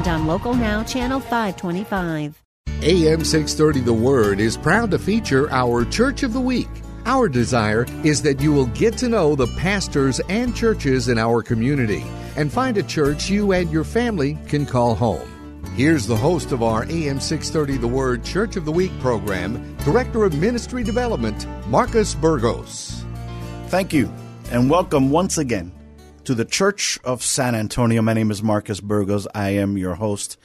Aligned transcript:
and 0.00 0.08
on 0.08 0.26
Local 0.26 0.54
Now, 0.54 0.82
Channel 0.82 1.20
525. 1.20 2.42
AM 2.82 3.24
630 3.24 3.80
The 3.80 3.92
Word 3.92 4.40
is 4.40 4.56
proud 4.56 4.90
to 4.92 4.98
feature 4.98 5.50
our 5.50 5.84
Church 5.84 6.22
of 6.22 6.32
the 6.32 6.40
Week. 6.40 6.68
Our 7.04 7.28
desire 7.28 7.84
is 8.02 8.22
that 8.22 8.40
you 8.40 8.52
will 8.52 8.66
get 8.66 8.96
to 8.98 9.08
know 9.08 9.34
the 9.34 9.46
pastors 9.58 10.20
and 10.30 10.56
churches 10.56 11.08
in 11.08 11.18
our 11.18 11.42
community 11.42 12.02
and 12.36 12.50
find 12.50 12.78
a 12.78 12.82
church 12.82 13.28
you 13.28 13.52
and 13.52 13.70
your 13.70 13.84
family 13.84 14.38
can 14.48 14.64
call 14.64 14.94
home. 14.94 15.28
Here's 15.76 16.06
the 16.06 16.16
host 16.16 16.52
of 16.52 16.62
our 16.62 16.84
AM 16.84 17.20
630 17.20 17.76
The 17.76 17.88
Word 17.88 18.24
Church 18.24 18.56
of 18.56 18.64
the 18.64 18.72
Week 18.72 18.92
program, 19.00 19.76
Director 19.84 20.24
of 20.24 20.38
Ministry 20.38 20.82
Development, 20.82 21.46
Marcus 21.68 22.14
Burgos. 22.14 23.04
Thank 23.66 23.92
you, 23.92 24.10
and 24.50 24.70
welcome 24.70 25.10
once 25.10 25.36
again 25.36 25.72
to 26.30 26.34
the 26.36 26.44
Church 26.44 26.96
of 27.02 27.24
San 27.24 27.56
Antonio. 27.56 28.02
My 28.02 28.12
name 28.12 28.30
is 28.30 28.40
Marcus 28.40 28.80
Burgos. 28.80 29.26
I 29.34 29.48
am 29.48 29.76
your 29.76 29.96
host. 29.96 30.36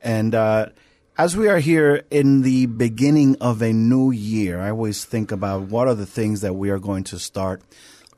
And 0.00 0.34
uh, 0.34 0.70
as 1.18 1.36
we 1.36 1.46
are 1.46 1.58
here 1.58 2.04
in 2.10 2.40
the 2.40 2.64
beginning 2.64 3.36
of 3.38 3.60
a 3.60 3.70
new 3.70 4.10
year, 4.10 4.58
I 4.58 4.70
always 4.70 5.04
think 5.04 5.32
about 5.32 5.64
what 5.64 5.88
are 5.88 5.94
the 5.94 6.06
things 6.06 6.40
that 6.40 6.54
we 6.54 6.70
are 6.70 6.78
going 6.78 7.04
to 7.04 7.18
start, 7.18 7.60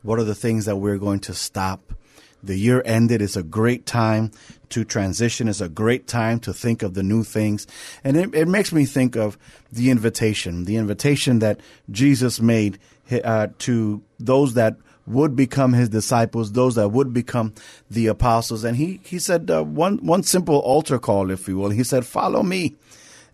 what 0.02 0.20
are 0.20 0.24
the 0.24 0.36
things 0.36 0.66
that 0.66 0.76
we're 0.76 0.96
going 0.96 1.18
to 1.22 1.34
stop. 1.34 1.92
The 2.40 2.56
year 2.56 2.84
ended. 2.84 3.20
It's 3.20 3.34
a 3.34 3.42
great 3.42 3.84
time 3.84 4.30
to 4.68 4.84
transition. 4.84 5.48
It's 5.48 5.60
a 5.60 5.68
great 5.68 6.06
time 6.06 6.38
to 6.38 6.52
think 6.52 6.84
of 6.84 6.94
the 6.94 7.02
new 7.02 7.24
things. 7.24 7.66
And 8.04 8.16
it, 8.16 8.32
it 8.32 8.46
makes 8.46 8.70
me 8.72 8.84
think 8.84 9.16
of 9.16 9.36
the 9.72 9.90
invitation, 9.90 10.66
the 10.66 10.76
invitation 10.76 11.40
that 11.40 11.58
Jesus 11.90 12.40
made 12.40 12.78
uh, 13.10 13.48
to 13.58 14.04
those 14.20 14.54
that 14.54 14.76
would 15.08 15.34
become 15.34 15.72
his 15.72 15.88
disciples, 15.88 16.52
those 16.52 16.74
that 16.76 16.88
would 16.88 17.12
become 17.12 17.54
the 17.90 18.06
apostles. 18.06 18.64
And 18.64 18.76
he, 18.76 19.00
he 19.04 19.18
said 19.18 19.50
uh, 19.50 19.62
one, 19.64 19.98
one 19.98 20.22
simple 20.22 20.58
altar 20.58 20.98
call, 20.98 21.30
if 21.30 21.48
you 21.48 21.56
will. 21.58 21.70
He 21.70 21.84
said, 21.84 22.06
follow 22.06 22.42
me 22.42 22.76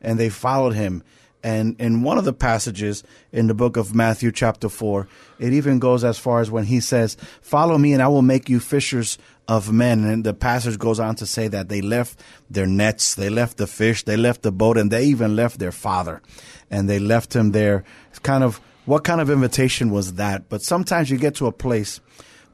and 0.00 0.18
they 0.18 0.28
followed 0.28 0.74
him. 0.74 1.02
And 1.42 1.78
in 1.78 2.02
one 2.02 2.16
of 2.16 2.24
the 2.24 2.32
passages 2.32 3.04
in 3.30 3.48
the 3.48 3.54
book 3.54 3.76
of 3.76 3.94
Matthew, 3.94 4.32
chapter 4.32 4.70
4, 4.70 5.06
it 5.38 5.52
even 5.52 5.78
goes 5.78 6.02
as 6.02 6.18
far 6.18 6.40
as 6.40 6.50
when 6.50 6.64
he 6.64 6.80
says, 6.80 7.18
Follow 7.42 7.76
me, 7.76 7.92
and 7.92 8.02
I 8.02 8.08
will 8.08 8.22
make 8.22 8.48
you 8.48 8.60
fishers 8.60 9.18
of 9.46 9.70
men. 9.70 10.04
And 10.04 10.24
the 10.24 10.32
passage 10.32 10.78
goes 10.78 10.98
on 10.98 11.16
to 11.16 11.26
say 11.26 11.48
that 11.48 11.68
they 11.68 11.82
left 11.82 12.18
their 12.48 12.66
nets, 12.66 13.14
they 13.14 13.28
left 13.28 13.58
the 13.58 13.66
fish, 13.66 14.04
they 14.04 14.16
left 14.16 14.40
the 14.40 14.52
boat, 14.52 14.78
and 14.78 14.90
they 14.90 15.04
even 15.04 15.36
left 15.36 15.58
their 15.58 15.70
father. 15.70 16.22
And 16.70 16.88
they 16.88 16.98
left 16.98 17.36
him 17.36 17.52
there. 17.52 17.84
Kind 18.22 18.42
of 18.42 18.58
what 18.86 19.04
kind 19.04 19.20
of 19.20 19.30
invitation 19.30 19.90
was 19.90 20.14
that? 20.14 20.48
But 20.48 20.62
sometimes 20.62 21.10
you 21.10 21.18
get 21.18 21.34
to 21.36 21.46
a 21.46 21.52
place 21.52 22.00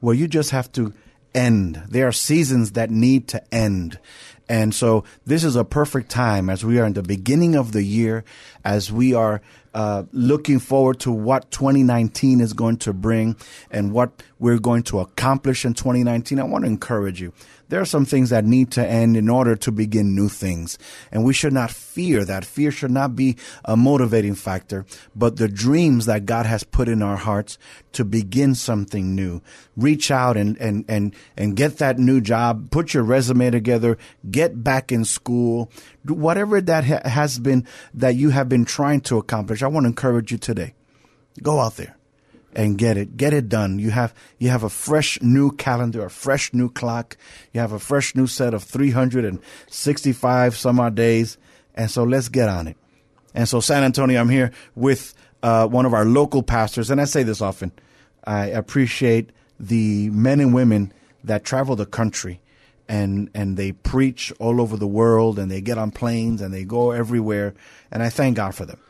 where 0.01 0.15
you 0.15 0.29
just 0.29 0.51
have 0.51 0.71
to 0.73 0.93
end. 1.35 1.83
There 1.89 2.07
are 2.09 2.13
seasons 2.13 2.73
that 2.73 2.91
need 2.91 3.29
to 3.29 3.55
end. 3.55 3.99
And 4.49 4.75
so 4.75 5.05
this 5.25 5.45
is 5.45 5.55
a 5.55 5.65
perfect 5.65 6.11
time 6.11 6.51
as 6.51 6.65
we 6.65 6.81
are 6.81 6.85
in 6.85 6.95
the 6.95 7.05
beginning 7.05 7.55
of 7.55 7.71
the 7.71 7.85
year, 7.85 8.25
as 8.65 8.91
we 8.91 9.15
are 9.15 9.41
uh, 9.75 10.05
looking 10.13 10.59
forward 10.59 10.99
to 11.01 11.13
what 11.13 11.51
2019 11.53 12.41
is 12.41 12.53
going 12.53 12.77
to 12.79 12.93
bring 12.93 13.37
and 13.71 13.93
what 13.93 14.11
we're 14.41 14.59
going 14.59 14.83
to 14.85 14.99
accomplish 14.99 15.65
in 15.65 15.75
2019. 15.75 16.41
I 16.41 16.43
want 16.43 16.65
to 16.65 16.71
encourage 16.71 17.21
you 17.21 17.33
there 17.71 17.81
are 17.81 17.87
some 17.87 18.05
things 18.05 18.31
that 18.31 18.45
need 18.45 18.73
to 18.73 18.87
end 18.87 19.17
in 19.17 19.29
order 19.29 19.55
to 19.55 19.71
begin 19.71 20.15
new 20.15 20.29
things. 20.29 20.77
And 21.13 21.25
we 21.25 21.33
should 21.33 21.53
not 21.53 21.71
fear 21.71 22.25
that. 22.25 22.45
Fear 22.45 22.73
should 22.73 22.91
not 22.91 23.15
be 23.15 23.37
a 23.65 23.77
motivating 23.77 24.35
factor, 24.35 24.85
but 25.15 25.37
the 25.37 25.47
dreams 25.47 26.07
that 26.07 26.27
God 26.27 26.47
has 26.47 26.65
put 26.65 26.89
in 26.89 27.01
our 27.01 27.17
hearts 27.17 27.59
to 27.93 28.05
begin 28.05 28.57
something 28.57 29.15
new. 29.15 29.41
Reach 29.77 30.11
out 30.11 30.37
and, 30.37 30.57
and, 30.59 30.85
and, 30.89 31.15
and 31.37 31.57
get 31.57 31.79
that 31.79 31.99
new 31.99 32.21
job. 32.21 32.73
Put 32.73 32.93
your 32.93 33.05
resume 33.05 33.51
together. 33.51 33.97
Get 34.29 34.65
back 34.65 34.91
in 34.91 35.05
school. 35.05 35.71
Whatever 36.07 36.61
that 36.61 36.85
ha- 36.85 37.09
has 37.09 37.39
been 37.39 37.67
that 37.95 38.17
you 38.17 38.31
have 38.31 38.49
been 38.49 38.65
trying 38.65 39.01
to 39.03 39.19
accomplish. 39.19 39.63
I 39.63 39.69
want 39.69 39.85
to 39.85 39.89
encourage 39.89 40.33
you 40.33 40.39
today. 40.39 40.75
Go 41.41 41.61
out 41.61 41.77
there 41.77 41.97
and 42.55 42.77
get 42.77 42.97
it. 42.97 43.17
Get 43.17 43.33
it 43.33 43.49
done. 43.49 43.79
You 43.79 43.91
have 43.91 44.15
you 44.39 44.51
have 44.51 44.63
a 44.63 44.69
fresh 44.69 45.21
new 45.23 45.53
calendar 45.53 46.05
a 46.05 46.11
fresh 46.11 46.53
new 46.53 46.69
clock. 46.71 47.17
You 47.53 47.61
have 47.61 47.73
a 47.73 47.79
fresh 47.79 48.15
new 48.15 48.27
set 48.27 48.55
of 48.55 48.65
365 48.65 50.57
some 50.57 50.81
odd 50.81 50.95
days. 50.95 51.39
And 51.75 51.91
so 51.91 52.05
let's 52.05 52.29
get 52.29 52.49
on 52.49 52.67
it. 52.69 52.77
And 53.35 53.49
so 53.49 53.61
san 53.61 53.85
antonio 53.85 54.21
i'm 54.21 54.29
here 54.29 54.51
with 54.75 55.15
uh, 55.43 55.67
one 55.67 55.87
of 55.87 55.95
our 55.95 56.05
local 56.05 56.43
pastors. 56.43 56.91
And 56.91 57.01
i 57.01 57.05
say 57.05 57.23
this 57.23 57.41
often. 57.41 57.73
I 58.25 58.47
appreciate 58.47 59.31
the 59.59 60.11
men 60.11 60.41
and 60.41 60.53
women 60.53 60.93
that 61.25 61.45
travel 61.45 61.77
the 61.77 61.87
country 61.87 62.41
and 62.89 63.31
and 63.35 63.57
they 63.57 63.73
preach 63.73 64.33
all 64.39 64.61
over 64.61 64.77
the 64.77 64.87
world 64.87 65.39
and 65.39 65.51
they 65.51 65.61
get 65.61 65.79
on 65.79 65.91
planes 65.91 66.41
and 66.43 66.53
they 66.53 66.65
go 66.65 66.91
everywhere. 66.91 67.55
And 67.93 68.03
i 68.03 68.09
thank 68.09 68.37
god 68.37 68.55
for 68.55 68.67
them 68.67 68.81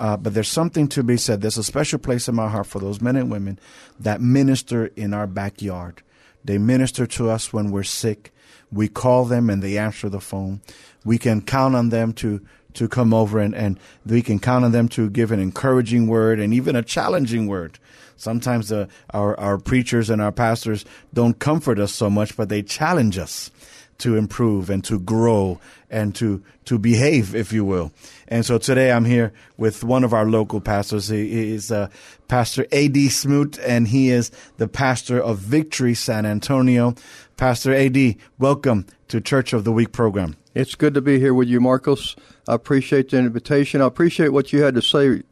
uh, 0.00 0.16
but 0.16 0.34
there's 0.34 0.48
something 0.48 0.88
to 0.88 1.02
be 1.02 1.16
said. 1.16 1.40
There's 1.40 1.58
a 1.58 1.64
special 1.64 1.98
place 1.98 2.28
in 2.28 2.34
my 2.34 2.48
heart 2.48 2.66
for 2.66 2.78
those 2.78 3.00
men 3.00 3.16
and 3.16 3.30
women 3.30 3.58
that 3.98 4.20
minister 4.20 4.86
in 4.96 5.14
our 5.14 5.26
backyard. 5.26 6.02
They 6.44 6.58
minister 6.58 7.06
to 7.06 7.30
us 7.30 7.52
when 7.52 7.70
we're 7.70 7.82
sick. 7.82 8.32
We 8.70 8.88
call 8.88 9.24
them 9.24 9.50
and 9.50 9.62
they 9.62 9.78
answer 9.78 10.08
the 10.08 10.20
phone. 10.20 10.60
We 11.04 11.18
can 11.18 11.42
count 11.42 11.74
on 11.74 11.88
them 11.88 12.12
to 12.14 12.40
to 12.74 12.86
come 12.86 13.12
over 13.12 13.40
and, 13.40 13.54
and 13.54 13.80
we 14.06 14.22
can 14.22 14.38
count 14.38 14.64
on 14.64 14.72
them 14.72 14.88
to 14.88 15.10
give 15.10 15.32
an 15.32 15.40
encouraging 15.40 16.06
word 16.06 16.38
and 16.38 16.54
even 16.54 16.76
a 16.76 16.82
challenging 16.82 17.48
word. 17.48 17.78
Sometimes 18.16 18.70
uh, 18.70 18.86
our, 19.10 19.38
our 19.40 19.58
preachers 19.58 20.10
and 20.10 20.20
our 20.20 20.30
pastors 20.30 20.84
don't 21.14 21.38
comfort 21.38 21.78
us 21.80 21.92
so 21.92 22.10
much, 22.10 22.36
but 22.36 22.50
they 22.50 22.62
challenge 22.62 23.18
us 23.18 23.50
to 23.98 24.16
improve 24.16 24.70
and 24.70 24.84
to 24.84 24.98
grow 25.00 25.60
and 25.90 26.14
to, 26.14 26.42
to 26.64 26.78
behave, 26.78 27.34
if 27.34 27.52
you 27.52 27.64
will. 27.64 27.92
And 28.28 28.46
so 28.46 28.56
today 28.56 28.92
I'm 28.92 29.04
here 29.04 29.32
with 29.56 29.82
one 29.82 30.04
of 30.04 30.14
our 30.14 30.24
local 30.24 30.60
pastors. 30.60 31.08
He 31.08 31.52
is 31.52 31.72
uh, 31.72 31.88
Pastor 32.28 32.66
A.D. 32.70 33.08
Smoot, 33.08 33.58
and 33.58 33.88
he 33.88 34.10
is 34.10 34.30
the 34.56 34.68
pastor 34.68 35.20
of 35.20 35.38
Victory 35.38 35.94
San 35.94 36.26
Antonio. 36.26 36.94
Pastor 37.36 37.72
A.D., 37.72 38.18
welcome 38.38 38.86
to 39.08 39.20
Church 39.20 39.52
of 39.52 39.64
the 39.64 39.72
Week 39.72 39.90
program. 39.90 40.36
It's 40.54 40.76
good 40.76 40.94
to 40.94 41.00
be 41.00 41.18
here 41.18 41.34
with 41.34 41.48
you, 41.48 41.60
Marcos. 41.60 42.14
I 42.46 42.54
appreciate 42.54 43.10
the 43.10 43.18
invitation. 43.18 43.80
I 43.80 43.86
appreciate 43.86 44.28
what 44.28 44.52
you 44.52 44.62
had 44.62 44.74
to 44.76 44.82
say 44.82 45.22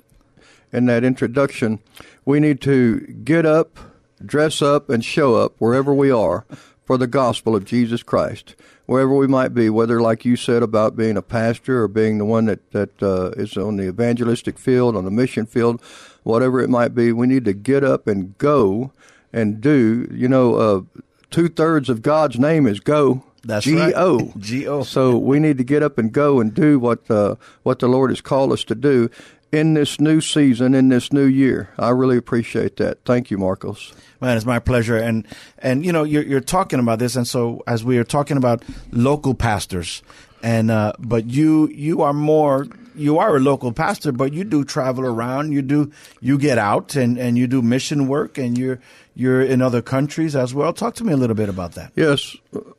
in 0.72 0.86
that 0.86 1.04
introduction. 1.04 1.78
We 2.24 2.40
need 2.40 2.60
to 2.62 3.00
get 3.00 3.46
up, 3.46 3.78
dress 4.24 4.60
up, 4.60 4.90
and 4.90 5.04
show 5.04 5.36
up 5.36 5.54
wherever 5.58 5.94
we 5.94 6.10
are 6.10 6.44
for 6.86 6.96
the 6.96 7.08
gospel 7.08 7.56
of 7.56 7.64
Jesus 7.64 8.02
Christ, 8.04 8.54
wherever 8.86 9.14
we 9.14 9.26
might 9.26 9.52
be, 9.52 9.68
whether, 9.68 10.00
like 10.00 10.24
you 10.24 10.36
said, 10.36 10.62
about 10.62 10.96
being 10.96 11.16
a 11.16 11.22
pastor 11.22 11.82
or 11.82 11.88
being 11.88 12.18
the 12.18 12.24
one 12.24 12.46
that, 12.46 12.70
that 12.70 13.02
uh, 13.02 13.30
is 13.36 13.56
on 13.56 13.76
the 13.76 13.88
evangelistic 13.88 14.56
field, 14.56 14.96
on 14.96 15.04
the 15.04 15.10
mission 15.10 15.46
field, 15.46 15.82
whatever 16.22 16.60
it 16.60 16.70
might 16.70 16.94
be, 16.94 17.12
we 17.12 17.26
need 17.26 17.44
to 17.44 17.52
get 17.52 17.82
up 17.82 18.06
and 18.06 18.38
go 18.38 18.92
and 19.32 19.60
do. 19.60 20.08
You 20.12 20.28
know, 20.28 20.54
uh, 20.54 21.00
two 21.30 21.48
thirds 21.48 21.88
of 21.88 22.02
God's 22.02 22.38
name 22.38 22.68
is 22.68 22.78
go. 22.78 23.24
That's 23.42 23.64
G-O. 23.64 24.18
right. 24.18 24.38
G-O. 24.38 24.82
So 24.82 25.16
we 25.18 25.38
need 25.38 25.58
to 25.58 25.64
get 25.64 25.82
up 25.82 25.98
and 25.98 26.12
go 26.12 26.40
and 26.40 26.52
do 26.52 26.78
what 26.78 27.08
uh, 27.10 27.36
what 27.62 27.78
the 27.78 27.88
Lord 27.88 28.10
has 28.10 28.20
called 28.20 28.52
us 28.52 28.64
to 28.64 28.74
do 28.74 29.10
in 29.52 29.74
this 29.74 30.00
new 30.00 30.20
season, 30.20 30.74
in 30.74 30.88
this 30.88 31.12
new 31.12 31.24
year. 31.24 31.70
I 31.78 31.90
really 31.90 32.16
appreciate 32.16 32.76
that. 32.76 33.04
Thank 33.04 33.30
you, 33.30 33.38
Marcos. 33.38 33.92
Man, 34.20 34.36
it's 34.36 34.46
my 34.46 34.58
pleasure. 34.58 34.96
And 34.96 35.26
and 35.58 35.84
you 35.84 35.92
know, 35.92 36.04
you're 36.04 36.22
you're 36.22 36.40
talking 36.40 36.80
about 36.80 36.98
this, 36.98 37.16
and 37.16 37.26
so 37.26 37.62
as 37.66 37.84
we 37.84 37.98
are 37.98 38.04
talking 38.04 38.36
about 38.36 38.62
local 38.90 39.34
pastors, 39.34 40.02
and 40.42 40.70
uh, 40.70 40.92
but 40.98 41.26
you 41.26 41.68
you 41.68 42.02
are 42.02 42.12
more 42.12 42.66
you 42.94 43.18
are 43.18 43.36
a 43.36 43.40
local 43.40 43.72
pastor, 43.72 44.10
but 44.12 44.32
you 44.32 44.42
do 44.42 44.64
travel 44.64 45.04
around. 45.04 45.52
You 45.52 45.62
do 45.62 45.92
you 46.20 46.38
get 46.38 46.58
out 46.58 46.96
and, 46.96 47.18
and 47.18 47.36
you 47.36 47.46
do 47.46 47.62
mission 47.62 48.08
work, 48.08 48.38
and 48.38 48.56
you're 48.56 48.80
you're 49.14 49.42
in 49.42 49.62
other 49.62 49.82
countries 49.82 50.34
as 50.34 50.54
well. 50.54 50.72
Talk 50.72 50.94
to 50.96 51.04
me 51.04 51.12
a 51.12 51.16
little 51.16 51.36
bit 51.36 51.48
about 51.48 51.72
that. 51.72 51.92
Yes, 51.94 52.36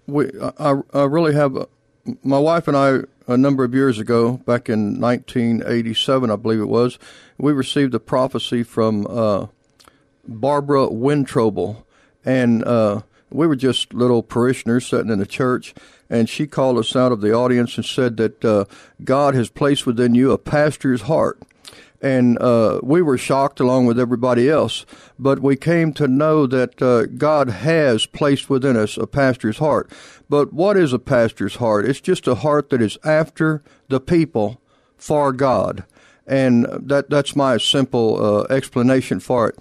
we 0.08 0.30
I, 0.60 0.82
I 0.94 1.04
really 1.04 1.34
have. 1.34 1.56
A, 1.56 1.68
my 2.24 2.40
wife 2.40 2.70
and 2.70 2.78
I 2.78 3.02
a 3.28 3.38
number 3.38 3.64
of 3.64 3.76
years 3.76 4.00
ago, 4.00 4.38
back 4.38 4.70
in 4.70 5.00
1987, 5.00 6.32
I 6.32 6.36
believe 6.38 6.62
it 6.62 6.66
was, 6.66 6.98
we 7.38 7.52
received 7.52 7.94
a 7.94 8.00
prophecy 8.00 8.64
from 8.64 9.06
uh, 9.08 9.48
Barbara 10.28 10.88
Wentroble, 10.88 11.84
and 12.24 12.64
uh, 12.64 13.02
we 13.30 13.46
were 13.46 13.56
just 13.56 13.94
little 13.94 14.24
parishioners 14.24 14.88
sitting 14.88 15.12
in 15.12 15.20
the 15.20 15.26
church, 15.26 15.76
and 16.10 16.30
she 16.30 16.48
called 16.48 16.78
us 16.78 16.96
out 16.96 17.12
of 17.12 17.20
the 17.20 17.34
audience 17.34 17.76
and 17.76 17.86
said 17.86 18.16
that 18.18 18.46
uh, 18.46 18.66
God 19.04 19.36
has 19.36 19.50
placed 19.50 19.86
within 19.86 20.16
you 20.16 20.32
a 20.32 20.38
pastor's 20.38 21.04
heart. 21.04 21.42
And 22.02 22.38
uh, 22.40 22.80
we 22.84 23.02
were 23.02 23.18
shocked 23.18 23.60
along 23.60 23.88
with 23.88 24.00
everybody 24.00 24.50
else, 24.50 24.86
but 25.18 25.40
we 25.40 25.56
came 25.56 25.94
to 25.94 26.08
know 26.08 26.46
that 26.46 26.80
uh, 26.82 27.08
God 27.08 27.50
has 27.50 28.06
placed 28.06 28.50
within 28.50 28.78
us 28.78 28.98
a 28.98 29.08
pastor's 29.08 29.58
heart. 29.58 29.92
But 30.30 30.54
what 30.54 30.78
is 30.78 30.94
a 30.94 31.00
pastor's 31.00 31.56
heart? 31.56 31.86
It's 31.86 32.02
just 32.02 32.28
a 32.28 32.36
heart 32.36 32.70
that 32.70 32.82
is 32.82 32.98
after 33.04 33.64
the 33.88 34.00
people 34.00 34.62
for 34.96 35.32
God. 35.34 35.86
And 36.28 36.66
that, 36.66 37.10
that's 37.10 37.36
my 37.36 37.58
simple 37.58 38.24
uh, 38.24 38.54
explanation 38.54 39.20
for 39.20 39.50
it. 39.50 39.58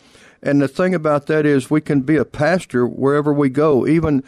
And 0.47 0.63
the 0.63 0.69
thing 0.69 0.95
about 0.95 1.27
that 1.27 1.45
is, 1.45 1.71
we 1.71 1.81
can 1.81 2.03
be 2.03 2.15
a 2.15 2.25
pastor 2.25 2.87
wherever 2.87 3.33
we 3.33 3.49
go. 3.49 3.85
Even 3.85 4.23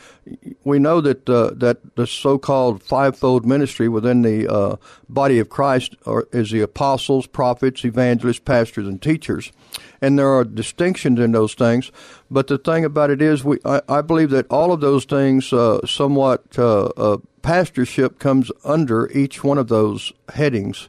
we 0.64 0.80
know 0.80 1.00
that 1.00 1.30
uh, 1.30 1.52
that 1.54 1.94
the 1.94 2.08
so-called 2.08 2.82
fivefold 2.82 3.46
ministry 3.46 3.88
within 3.88 4.22
the 4.22 4.52
uh, 4.52 4.76
body 5.08 5.38
of 5.38 5.48
Christ 5.48 5.94
are, 6.06 6.26
is 6.32 6.50
the 6.50 6.60
apostles, 6.60 7.28
prophets, 7.28 7.84
evangelists, 7.84 8.40
pastors, 8.40 8.88
and 8.88 9.00
teachers. 9.00 9.52
And 10.00 10.18
there 10.18 10.28
are 10.28 10.44
distinctions 10.44 11.20
in 11.20 11.30
those 11.30 11.54
things. 11.54 11.92
But 12.28 12.48
the 12.48 12.58
thing 12.58 12.84
about 12.84 13.10
it 13.10 13.22
is, 13.22 13.44
we 13.44 13.58
I, 13.64 13.80
I 13.88 14.00
believe 14.02 14.30
that 14.30 14.50
all 14.50 14.72
of 14.72 14.80
those 14.80 15.04
things, 15.04 15.52
uh, 15.52 15.86
somewhat 15.86 16.58
uh, 16.58 16.86
uh, 16.96 17.18
pastorship 17.42 18.18
comes 18.18 18.50
under 18.64 19.08
each 19.12 19.44
one 19.44 19.56
of 19.56 19.68
those 19.68 20.12
headings 20.34 20.88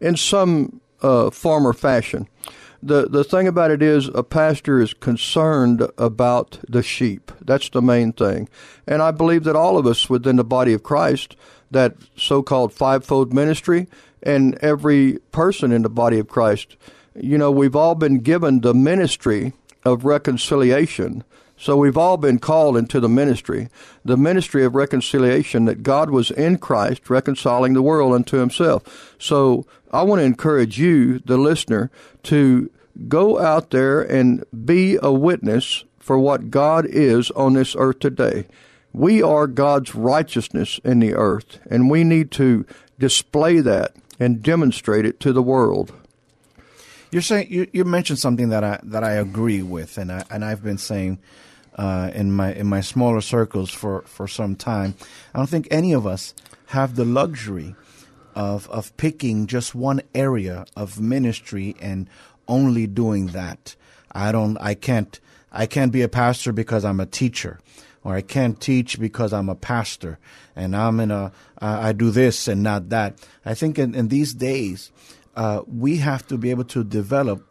in 0.00 0.16
some 0.16 0.80
uh, 1.02 1.28
form 1.28 1.66
or 1.66 1.74
fashion 1.74 2.28
the 2.82 3.08
the 3.08 3.24
thing 3.24 3.46
about 3.46 3.70
it 3.70 3.82
is 3.82 4.08
a 4.14 4.22
pastor 4.22 4.80
is 4.80 4.94
concerned 4.94 5.88
about 5.98 6.58
the 6.68 6.82
sheep. 6.82 7.32
That's 7.40 7.68
the 7.68 7.82
main 7.82 8.12
thing. 8.12 8.48
And 8.86 9.02
I 9.02 9.10
believe 9.10 9.44
that 9.44 9.56
all 9.56 9.78
of 9.78 9.86
us 9.86 10.08
within 10.08 10.36
the 10.36 10.44
body 10.44 10.72
of 10.72 10.82
Christ, 10.82 11.36
that 11.70 11.96
so-called 12.16 12.72
fivefold 12.72 13.32
ministry 13.32 13.86
and 14.22 14.56
every 14.58 15.18
person 15.32 15.72
in 15.72 15.82
the 15.82 15.88
body 15.88 16.18
of 16.18 16.28
Christ, 16.28 16.76
you 17.14 17.38
know, 17.38 17.50
we've 17.50 17.76
all 17.76 17.94
been 17.94 18.18
given 18.18 18.60
the 18.60 18.74
ministry 18.74 19.52
of 19.84 20.04
reconciliation. 20.04 21.24
So 21.60 21.76
we've 21.76 21.98
all 21.98 22.16
been 22.16 22.38
called 22.38 22.78
into 22.78 23.00
the 23.00 23.08
ministry, 23.08 23.68
the 24.02 24.16
ministry 24.16 24.64
of 24.64 24.74
reconciliation 24.74 25.66
that 25.66 25.82
God 25.82 26.08
was 26.08 26.30
in 26.30 26.56
Christ 26.56 27.10
reconciling 27.10 27.74
the 27.74 27.82
world 27.82 28.14
unto 28.14 28.38
himself. 28.38 29.14
So 29.18 29.66
I 29.92 30.02
want 30.02 30.20
to 30.20 30.24
encourage 30.24 30.78
you, 30.78 31.18
the 31.18 31.36
listener, 31.36 31.90
to 32.24 32.70
go 33.08 33.38
out 33.38 33.70
there 33.72 34.00
and 34.00 34.42
be 34.64 34.98
a 35.02 35.12
witness 35.12 35.84
for 35.98 36.18
what 36.18 36.50
God 36.50 36.86
is 36.86 37.30
on 37.32 37.52
this 37.52 37.76
earth 37.76 37.98
today. 37.98 38.46
We 38.94 39.22
are 39.22 39.46
God's 39.46 39.94
righteousness 39.94 40.80
in 40.82 41.00
the 41.00 41.12
earth, 41.12 41.60
and 41.70 41.90
we 41.90 42.04
need 42.04 42.30
to 42.32 42.64
display 42.98 43.60
that 43.60 43.94
and 44.18 44.42
demonstrate 44.42 45.04
it 45.04 45.20
to 45.20 45.32
the 45.34 45.42
world. 45.42 45.92
You're 47.12 47.20
saying 47.20 47.48
you, 47.50 47.68
you 47.72 47.84
mentioned 47.84 48.18
something 48.18 48.48
that 48.48 48.64
I 48.64 48.80
that 48.82 49.04
I 49.04 49.12
agree 49.12 49.62
with, 49.62 49.98
and 49.98 50.10
I 50.10 50.24
and 50.30 50.44
I've 50.44 50.62
been 50.62 50.78
saying 50.78 51.18
uh, 51.76 52.10
in 52.14 52.32
my 52.32 52.52
in 52.52 52.66
my 52.66 52.80
smaller 52.80 53.20
circles 53.20 53.70
for, 53.70 54.02
for 54.02 54.26
some 54.28 54.56
time. 54.56 54.94
I 55.34 55.38
don't 55.38 55.48
think 55.48 55.68
any 55.70 55.92
of 55.92 56.06
us 56.06 56.34
have 56.66 56.96
the 56.96 57.04
luxury 57.04 57.74
of 58.34 58.68
of 58.70 58.96
picking 58.96 59.46
just 59.46 59.74
one 59.74 60.02
area 60.14 60.66
of 60.76 61.00
ministry 61.00 61.76
and 61.80 62.08
only 62.48 62.86
doing 62.86 63.28
that. 63.28 63.76
I 64.12 64.32
don't 64.32 64.56
I 64.60 64.74
can't 64.74 65.18
I 65.52 65.66
can't 65.66 65.92
be 65.92 66.02
a 66.02 66.08
pastor 66.08 66.52
because 66.52 66.84
I'm 66.84 67.00
a 67.00 67.06
teacher 67.06 67.58
or 68.02 68.14
I 68.14 68.22
can't 68.22 68.60
teach 68.60 68.98
because 68.98 69.32
I'm 69.32 69.48
a 69.48 69.54
pastor 69.54 70.18
and 70.56 70.74
I'm 70.74 71.00
in 71.00 71.10
a 71.10 71.32
I 71.58 71.92
do 71.92 72.10
this 72.10 72.48
and 72.48 72.62
not 72.62 72.88
that. 72.88 73.18
I 73.44 73.54
think 73.54 73.78
in, 73.78 73.94
in 73.94 74.08
these 74.08 74.34
days 74.34 74.90
uh, 75.36 75.62
we 75.66 75.98
have 75.98 76.26
to 76.28 76.36
be 76.36 76.50
able 76.50 76.64
to 76.64 76.84
develop 76.84 77.49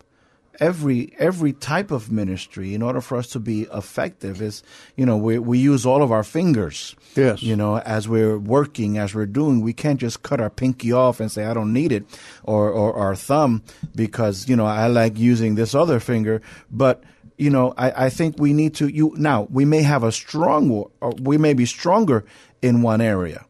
every 0.60 1.14
every 1.18 1.54
type 1.54 1.92
of 1.92 2.12
ministry 2.12 2.74
in 2.74 2.82
order 2.82 3.02
for 3.02 3.18
us 3.18 3.28
to 3.28 3.40
be 3.40 3.64
effective 3.74 4.42
is 4.42 4.64
you 4.96 5.06
know 5.06 5.18
we 5.18 5.40
we 5.40 5.58
use 5.58 5.86
all 5.86 6.04
of 6.04 6.12
our 6.12 6.24
fingers. 6.24 6.96
Yes. 7.16 7.42
You 7.42 7.56
know 7.56 7.80
as 7.80 8.08
we're 8.08 8.38
working 8.38 8.98
as 8.98 9.16
we're 9.16 9.26
doing 9.26 9.62
we 9.62 9.74
can't 9.74 10.00
just 10.00 10.24
cut 10.24 10.42
our 10.42 10.50
pinky 10.50 10.92
off 10.92 11.20
and 11.20 11.32
say 11.32 11.46
i 11.46 11.54
don't 11.54 11.74
need 11.74 11.92
it 11.92 12.06
or 12.44 12.70
or 12.70 12.96
our 12.96 13.16
thumb 13.16 13.64
because 13.96 14.48
you 14.48 14.56
know 14.56 14.66
i 14.66 14.88
like 14.88 15.18
using 15.18 15.56
this 15.56 15.74
other 15.74 16.00
finger. 16.00 16.42
But 16.72 17.04
you 17.38 17.50
know 17.50 17.74
i 17.78 18.06
i 18.06 18.10
think 18.10 18.36
we 18.38 18.54
need 18.54 18.76
to 18.76 18.88
you 18.88 19.14
now 19.18 19.48
we 19.50 19.66
may 19.66 19.82
have 19.82 20.04
a 20.04 20.12
strong 20.12 20.70
or 20.72 21.12
we 21.22 21.38
may 21.38 21.54
be 21.54 21.66
stronger 21.66 22.26
in 22.62 22.82
one 22.82 23.02
area. 23.02 23.46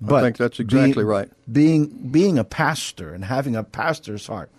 But 0.00 0.16
I 0.16 0.22
think 0.22 0.36
that's 0.36 0.60
exactly 0.60 1.02
being, 1.02 1.06
right. 1.06 1.28
Being 1.50 1.86
being 2.10 2.38
a 2.38 2.44
pastor 2.44 3.12
and 3.12 3.24
having 3.24 3.56
a 3.56 3.64
pastor's 3.64 4.26
heart 4.26 4.50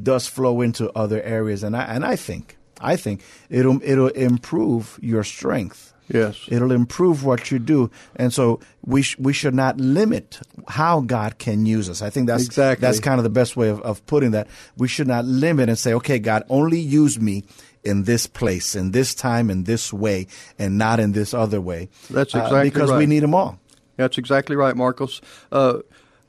does 0.00 0.26
flow 0.26 0.60
into 0.60 0.90
other 0.92 1.22
areas, 1.22 1.62
and 1.62 1.76
I 1.76 1.82
and 1.82 2.04
I 2.04 2.16
think 2.16 2.56
I 2.80 2.96
think 2.96 3.22
it'll 3.50 3.80
it'll 3.82 4.08
improve 4.08 4.98
your 5.02 5.24
strength. 5.24 5.92
Yes, 6.08 6.46
it'll 6.48 6.72
improve 6.72 7.24
what 7.24 7.50
you 7.50 7.58
do, 7.58 7.90
and 8.16 8.34
so 8.34 8.60
we 8.84 9.02
sh- 9.02 9.16
we 9.18 9.32
should 9.32 9.54
not 9.54 9.78
limit 9.78 10.40
how 10.68 11.00
God 11.00 11.38
can 11.38 11.64
use 11.64 11.88
us. 11.88 12.02
I 12.02 12.10
think 12.10 12.26
that's 12.26 12.44
exactly 12.44 12.86
that's 12.86 13.00
kind 13.00 13.18
of 13.18 13.24
the 13.24 13.30
best 13.30 13.56
way 13.56 13.68
of, 13.68 13.80
of 13.82 14.04
putting 14.06 14.32
that. 14.32 14.48
We 14.76 14.88
should 14.88 15.06
not 15.06 15.24
limit 15.24 15.68
and 15.68 15.78
say, 15.78 15.94
okay, 15.94 16.18
God, 16.18 16.44
only 16.48 16.80
use 16.80 17.18
me 17.20 17.44
in 17.84 18.04
this 18.04 18.26
place, 18.26 18.74
in 18.74 18.90
this 18.90 19.14
time, 19.14 19.50
in 19.50 19.64
this 19.64 19.92
way, 19.92 20.26
and 20.58 20.76
not 20.76 21.00
in 21.00 21.12
this 21.12 21.32
other 21.32 21.60
way. 21.60 21.88
That's 22.10 22.34
uh, 22.34 22.38
exactly 22.38 22.58
uh, 22.58 22.64
because 22.64 22.90
right. 22.90 22.98
we 22.98 23.06
need 23.06 23.20
them 23.20 23.34
all. 23.34 23.58
That's 23.96 24.18
exactly 24.18 24.56
right, 24.56 24.76
Marcos. 24.76 25.20
Uh, 25.50 25.78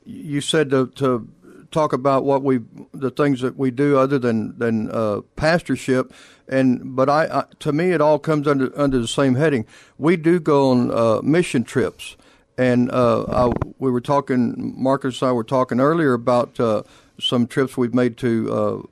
you 0.04 0.40
said 0.40 0.70
to, 0.70 0.86
to 0.88 1.28
talk 1.74 1.92
about 1.92 2.24
what 2.24 2.42
we 2.42 2.60
the 2.92 3.10
things 3.10 3.40
that 3.40 3.56
we 3.58 3.70
do 3.70 3.98
other 3.98 4.18
than 4.18 4.56
than 4.58 4.90
uh, 4.90 5.20
pastorship. 5.36 6.12
And 6.48 6.96
but 6.96 7.08
I, 7.10 7.24
I, 7.24 7.44
to 7.60 7.72
me 7.72 7.90
it 7.90 8.00
all 8.00 8.18
comes 8.18 8.46
under 8.46 8.72
under 8.78 8.98
the 8.98 9.08
same 9.08 9.34
heading. 9.34 9.66
We 9.98 10.16
do 10.16 10.40
go 10.40 10.70
on 10.70 10.90
uh, 10.90 11.20
mission 11.22 11.64
trips. 11.64 12.16
And 12.56 12.88
uh, 12.92 13.24
I, 13.24 13.52
we 13.80 13.90
were 13.90 14.00
talking 14.00 14.74
Marcus 14.76 15.20
and 15.20 15.30
I 15.30 15.32
were 15.32 15.42
talking 15.44 15.80
earlier 15.80 16.12
about 16.12 16.60
uh, 16.60 16.84
some 17.18 17.48
trips 17.48 17.76
we've 17.76 17.94
made 17.94 18.16
to 18.18 18.52
uh, 18.52 18.82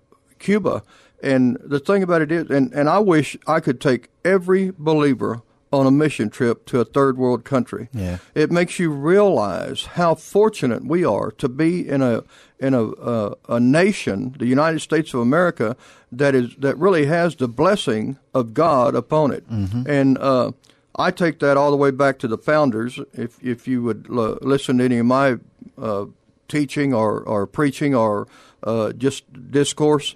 Cuba. 0.40 0.82
And 1.22 1.56
the 1.64 1.78
thing 1.78 2.02
about 2.02 2.22
it 2.22 2.32
is 2.32 2.50
and, 2.50 2.72
and 2.72 2.88
I 2.88 2.98
wish 2.98 3.36
I 3.46 3.60
could 3.60 3.80
take 3.80 4.08
every 4.24 4.72
believer 4.76 5.42
on 5.72 5.86
a 5.86 5.90
mission 5.90 6.30
trip 6.30 6.66
to 6.66 6.80
a 6.80 6.84
third 6.84 7.16
world 7.16 7.44
country. 7.44 7.88
Yeah. 7.92 8.18
It 8.34 8.50
makes 8.50 8.78
you 8.78 8.90
realize 8.90 9.86
how 9.94 10.14
fortunate 10.14 10.84
we 10.84 11.04
are 11.04 11.30
to 11.32 11.48
be 11.48 11.88
in 11.88 12.02
a 12.02 12.22
in 12.58 12.74
a 12.74 12.90
uh, 12.92 13.34
a 13.48 13.58
nation, 13.58 14.36
the 14.38 14.46
United 14.46 14.80
States 14.80 15.14
of 15.14 15.20
America, 15.20 15.76
that 16.12 16.34
is 16.34 16.54
that 16.56 16.76
really 16.78 17.06
has 17.06 17.36
the 17.36 17.48
blessing 17.48 18.18
of 18.34 18.54
God 18.54 18.94
upon 18.94 19.32
it. 19.32 19.48
Mm-hmm. 19.50 19.90
And 19.90 20.18
uh, 20.18 20.52
I 20.94 21.10
take 21.10 21.38
that 21.38 21.56
all 21.56 21.70
the 21.70 21.76
way 21.76 21.90
back 21.90 22.18
to 22.18 22.28
the 22.28 22.38
founders. 22.38 23.00
If 23.14 23.42
if 23.42 23.66
you 23.66 23.82
would 23.82 24.06
l- 24.10 24.38
listen 24.42 24.78
to 24.78 24.84
any 24.84 24.98
of 24.98 25.06
my 25.06 25.38
uh, 25.78 26.06
teaching 26.48 26.92
or, 26.92 27.20
or 27.20 27.46
preaching 27.46 27.94
or 27.94 28.28
uh, 28.62 28.92
just 28.92 29.50
discourse, 29.50 30.14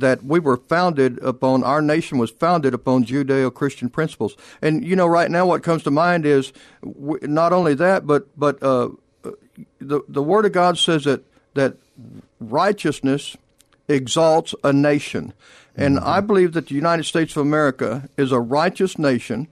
that 0.00 0.24
we 0.24 0.38
were 0.38 0.56
founded 0.56 1.18
upon 1.22 1.64
our 1.64 1.82
nation 1.82 2.18
was 2.18 2.30
founded 2.30 2.74
upon 2.74 3.04
Judeo-Christian 3.04 3.90
principles. 3.90 4.36
And 4.62 4.84
you 4.84 4.96
know, 4.96 5.06
right 5.06 5.30
now, 5.30 5.46
what 5.46 5.62
comes 5.62 5.82
to 5.84 5.90
mind 5.90 6.26
is 6.26 6.52
not 6.82 7.52
only 7.52 7.74
that, 7.74 8.06
but 8.06 8.26
but 8.38 8.62
uh, 8.62 8.90
the 9.78 10.00
the 10.08 10.22
Word 10.22 10.46
of 10.46 10.52
God 10.52 10.78
says 10.78 11.04
that 11.04 11.24
that 11.54 11.76
righteousness 12.40 13.36
exalts 13.88 14.54
a 14.64 14.72
nation, 14.72 15.32
and 15.76 15.96
mm-hmm. 15.96 16.08
I 16.08 16.20
believe 16.20 16.52
that 16.52 16.68
the 16.68 16.74
United 16.74 17.04
States 17.04 17.36
of 17.36 17.42
America 17.42 18.08
is 18.16 18.32
a 18.32 18.40
righteous 18.40 18.98
nation. 18.98 19.48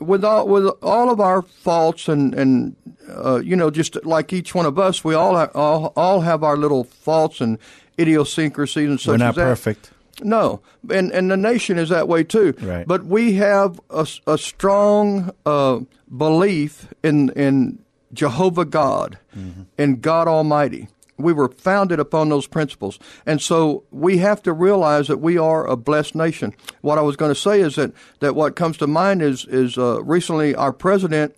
With 0.00 0.24
all 0.24 0.48
with 0.48 0.66
all 0.82 1.10
of 1.10 1.20
our 1.20 1.42
faults 1.42 2.08
and 2.08 2.34
and 2.34 2.74
uh, 3.08 3.36
you 3.36 3.54
know, 3.54 3.70
just 3.70 4.04
like 4.04 4.32
each 4.32 4.54
one 4.54 4.66
of 4.66 4.78
us, 4.78 5.04
we 5.04 5.14
all 5.14 5.36
have, 5.36 5.54
all 5.54 5.92
all 5.94 6.22
have 6.22 6.42
our 6.42 6.56
little 6.56 6.84
faults 6.84 7.40
and 7.40 7.58
idiosyncrasies 7.98 8.88
and 8.88 9.00
such. 9.00 9.12
We're 9.12 9.16
not 9.18 9.34
perfect. 9.36 9.92
No, 10.22 10.60
and 10.90 11.12
and 11.12 11.30
the 11.30 11.36
nation 11.36 11.78
is 11.78 11.88
that 11.88 12.08
way 12.08 12.24
too. 12.24 12.54
Right. 12.60 12.86
But 12.86 13.04
we 13.04 13.34
have 13.34 13.80
a, 13.90 14.06
a 14.26 14.38
strong 14.38 15.32
uh, 15.44 15.80
belief 16.16 16.88
in 17.02 17.30
in 17.30 17.78
Jehovah 18.12 18.64
God, 18.64 19.18
mm-hmm. 19.36 19.62
in 19.76 20.00
God 20.00 20.28
Almighty. 20.28 20.88
We 21.16 21.32
were 21.32 21.48
founded 21.48 22.00
upon 22.00 22.28
those 22.28 22.46
principles, 22.46 22.98
and 23.24 23.40
so 23.40 23.84
we 23.90 24.18
have 24.18 24.42
to 24.42 24.52
realize 24.52 25.06
that 25.06 25.18
we 25.18 25.38
are 25.38 25.66
a 25.66 25.76
blessed 25.76 26.14
nation. 26.14 26.54
What 26.80 26.98
I 26.98 27.02
was 27.02 27.16
going 27.16 27.32
to 27.32 27.40
say 27.40 27.60
is 27.60 27.76
that 27.76 27.92
that 28.20 28.34
what 28.34 28.56
comes 28.56 28.76
to 28.78 28.86
mind 28.86 29.22
is 29.22 29.44
is 29.44 29.78
uh, 29.78 30.02
recently 30.02 30.54
our 30.54 30.72
president 30.72 31.36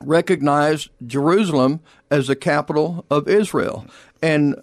recognized 0.00 0.90
Jerusalem 1.06 1.80
as 2.10 2.28
the 2.28 2.36
capital 2.36 3.04
of 3.10 3.28
Israel, 3.28 3.86
and 4.22 4.54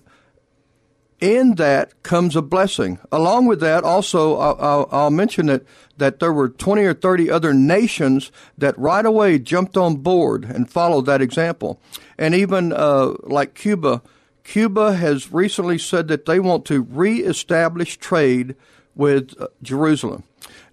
in 1.19 1.55
that 1.55 2.01
comes 2.03 2.35
a 2.35 2.41
blessing. 2.41 2.99
Along 3.11 3.45
with 3.45 3.59
that, 3.59 3.83
also, 3.83 4.37
I'll, 4.37 4.87
I'll, 4.91 5.09
mention 5.09 5.47
that, 5.47 5.63
that 5.97 6.19
there 6.19 6.33
were 6.33 6.49
20 6.49 6.83
or 6.83 6.93
30 6.93 7.29
other 7.29 7.53
nations 7.53 8.31
that 8.57 8.77
right 8.77 9.05
away 9.05 9.39
jumped 9.39 9.77
on 9.77 9.97
board 9.97 10.45
and 10.45 10.69
followed 10.69 11.05
that 11.05 11.21
example. 11.21 11.79
And 12.17 12.33
even 12.33 12.71
uh, 12.71 13.13
like 13.23 13.53
Cuba, 13.53 14.01
Cuba 14.43 14.93
has 14.93 15.31
recently 15.31 15.77
said 15.77 16.07
that 16.07 16.25
they 16.25 16.39
want 16.39 16.65
to 16.65 16.81
reestablish 16.81 17.97
trade 17.97 18.55
with 18.95 19.39
uh, 19.39 19.47
Jerusalem. 19.61 20.23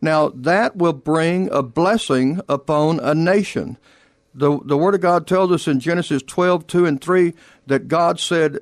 Now, 0.01 0.29
that 0.29 0.77
will 0.77 0.93
bring 0.93 1.51
a 1.51 1.63
blessing 1.63 2.41
upon 2.49 3.01
a 3.01 3.15
nation. 3.15 3.79
The, 4.35 4.61
the 4.65 4.77
Word 4.77 4.95
of 4.95 5.01
God 5.01 5.27
tells 5.27 5.51
us 5.51 5.67
in 5.67 5.81
Genesis 5.81 6.23
12, 6.23 6.67
2 6.67 6.87
and 6.87 7.01
3 7.01 7.33
that 7.67 7.89
God 7.89 8.21
said, 8.21 8.59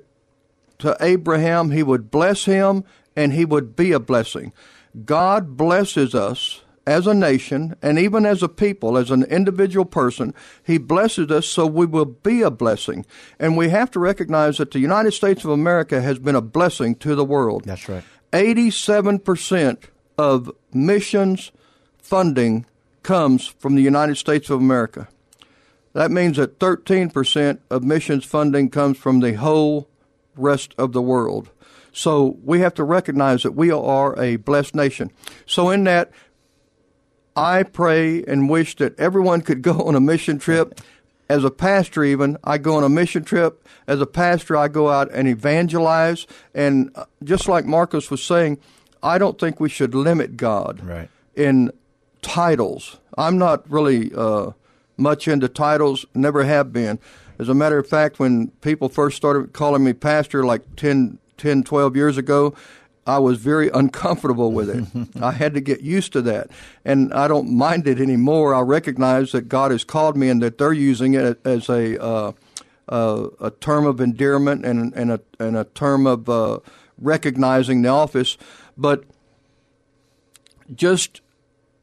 to 0.84 0.96
Abraham, 1.00 1.70
he 1.70 1.82
would 1.82 2.10
bless 2.10 2.44
him 2.44 2.84
and 3.16 3.32
he 3.32 3.46
would 3.46 3.74
be 3.74 3.92
a 3.92 3.98
blessing. 3.98 4.52
God 5.06 5.56
blesses 5.56 6.14
us 6.14 6.60
as 6.86 7.06
a 7.06 7.14
nation 7.14 7.74
and 7.80 7.98
even 7.98 8.26
as 8.26 8.42
a 8.42 8.50
people, 8.50 8.98
as 8.98 9.10
an 9.10 9.22
individual 9.24 9.86
person. 9.86 10.34
He 10.62 10.76
blesses 10.76 11.30
us 11.30 11.46
so 11.46 11.66
we 11.66 11.86
will 11.86 12.04
be 12.04 12.42
a 12.42 12.50
blessing. 12.50 13.06
And 13.40 13.56
we 13.56 13.70
have 13.70 13.90
to 13.92 13.98
recognize 13.98 14.58
that 14.58 14.72
the 14.72 14.78
United 14.78 15.12
States 15.12 15.42
of 15.42 15.50
America 15.50 16.02
has 16.02 16.18
been 16.18 16.36
a 16.36 16.42
blessing 16.42 16.96
to 16.96 17.14
the 17.14 17.24
world. 17.24 17.64
That's 17.64 17.88
right. 17.88 18.04
87% 18.32 19.84
of 20.18 20.50
missions 20.70 21.50
funding 21.96 22.66
comes 23.02 23.46
from 23.46 23.74
the 23.74 23.82
United 23.82 24.16
States 24.16 24.50
of 24.50 24.60
America. 24.60 25.08
That 25.94 26.10
means 26.10 26.36
that 26.36 26.58
13% 26.58 27.60
of 27.70 27.82
missions 27.82 28.26
funding 28.26 28.68
comes 28.68 28.98
from 28.98 29.20
the 29.20 29.34
whole 29.34 29.88
rest 30.36 30.74
of 30.78 30.92
the 30.92 31.02
world. 31.02 31.50
So 31.92 32.38
we 32.42 32.60
have 32.60 32.74
to 32.74 32.84
recognize 32.84 33.44
that 33.44 33.52
we 33.52 33.70
are 33.70 34.18
a 34.18 34.36
blessed 34.36 34.74
nation. 34.74 35.12
So 35.46 35.70
in 35.70 35.84
that, 35.84 36.10
I 37.36 37.62
pray 37.62 38.24
and 38.24 38.48
wish 38.48 38.76
that 38.76 38.98
everyone 38.98 39.42
could 39.42 39.62
go 39.62 39.82
on 39.82 39.94
a 39.94 40.00
mission 40.00 40.38
trip. 40.38 40.80
As 41.28 41.42
a 41.42 41.50
pastor, 41.50 42.04
even, 42.04 42.36
I 42.44 42.58
go 42.58 42.76
on 42.76 42.84
a 42.84 42.88
mission 42.88 43.24
trip. 43.24 43.66
As 43.86 44.00
a 44.00 44.06
pastor, 44.06 44.56
I 44.56 44.68
go 44.68 44.90
out 44.90 45.10
and 45.12 45.26
evangelize. 45.26 46.26
And 46.54 46.90
uh, 46.94 47.04
just 47.22 47.48
like 47.48 47.64
Marcus 47.64 48.10
was 48.10 48.22
saying, 48.22 48.58
I 49.02 49.18
don't 49.18 49.38
think 49.38 49.60
we 49.60 49.68
should 49.68 49.94
limit 49.94 50.36
God 50.36 50.80
right. 50.84 51.08
in 51.34 51.70
titles. 52.22 52.98
I'm 53.16 53.38
not 53.38 53.68
really 53.70 54.12
uh, 54.14 54.52
much 54.96 55.28
into 55.28 55.48
titles, 55.48 56.06
never 56.14 56.44
have 56.44 56.72
been. 56.72 56.98
As 57.38 57.48
a 57.48 57.54
matter 57.54 57.78
of 57.78 57.86
fact, 57.86 58.18
when 58.18 58.48
people 58.60 58.88
first 58.88 59.16
started 59.16 59.52
calling 59.52 59.84
me 59.84 59.92
pastor 59.92 60.44
like 60.44 60.76
10, 60.76 61.18
10 61.36 61.62
12 61.64 61.96
years 61.96 62.16
ago, 62.16 62.54
I 63.06 63.18
was 63.18 63.38
very 63.38 63.68
uncomfortable 63.68 64.52
with 64.52 64.70
it. 64.70 65.08
I 65.22 65.32
had 65.32 65.54
to 65.54 65.60
get 65.60 65.82
used 65.82 66.12
to 66.14 66.22
that. 66.22 66.50
And 66.84 67.12
I 67.12 67.28
don't 67.28 67.50
mind 67.50 67.86
it 67.86 68.00
anymore. 68.00 68.54
I 68.54 68.60
recognize 68.60 69.32
that 69.32 69.42
God 69.42 69.70
has 69.72 69.84
called 69.84 70.16
me 70.16 70.28
and 70.28 70.42
that 70.42 70.58
they're 70.58 70.72
using 70.72 71.14
it 71.14 71.38
as 71.44 71.68
a, 71.68 72.02
uh, 72.02 72.32
uh, 72.88 73.28
a 73.40 73.50
term 73.50 73.86
of 73.86 74.00
endearment 74.00 74.64
and, 74.64 74.94
and, 74.94 75.12
a, 75.12 75.20
and 75.38 75.56
a 75.56 75.64
term 75.64 76.06
of 76.06 76.28
uh, 76.28 76.60
recognizing 76.98 77.82
the 77.82 77.88
office. 77.88 78.38
But 78.76 79.04
just 80.74 81.20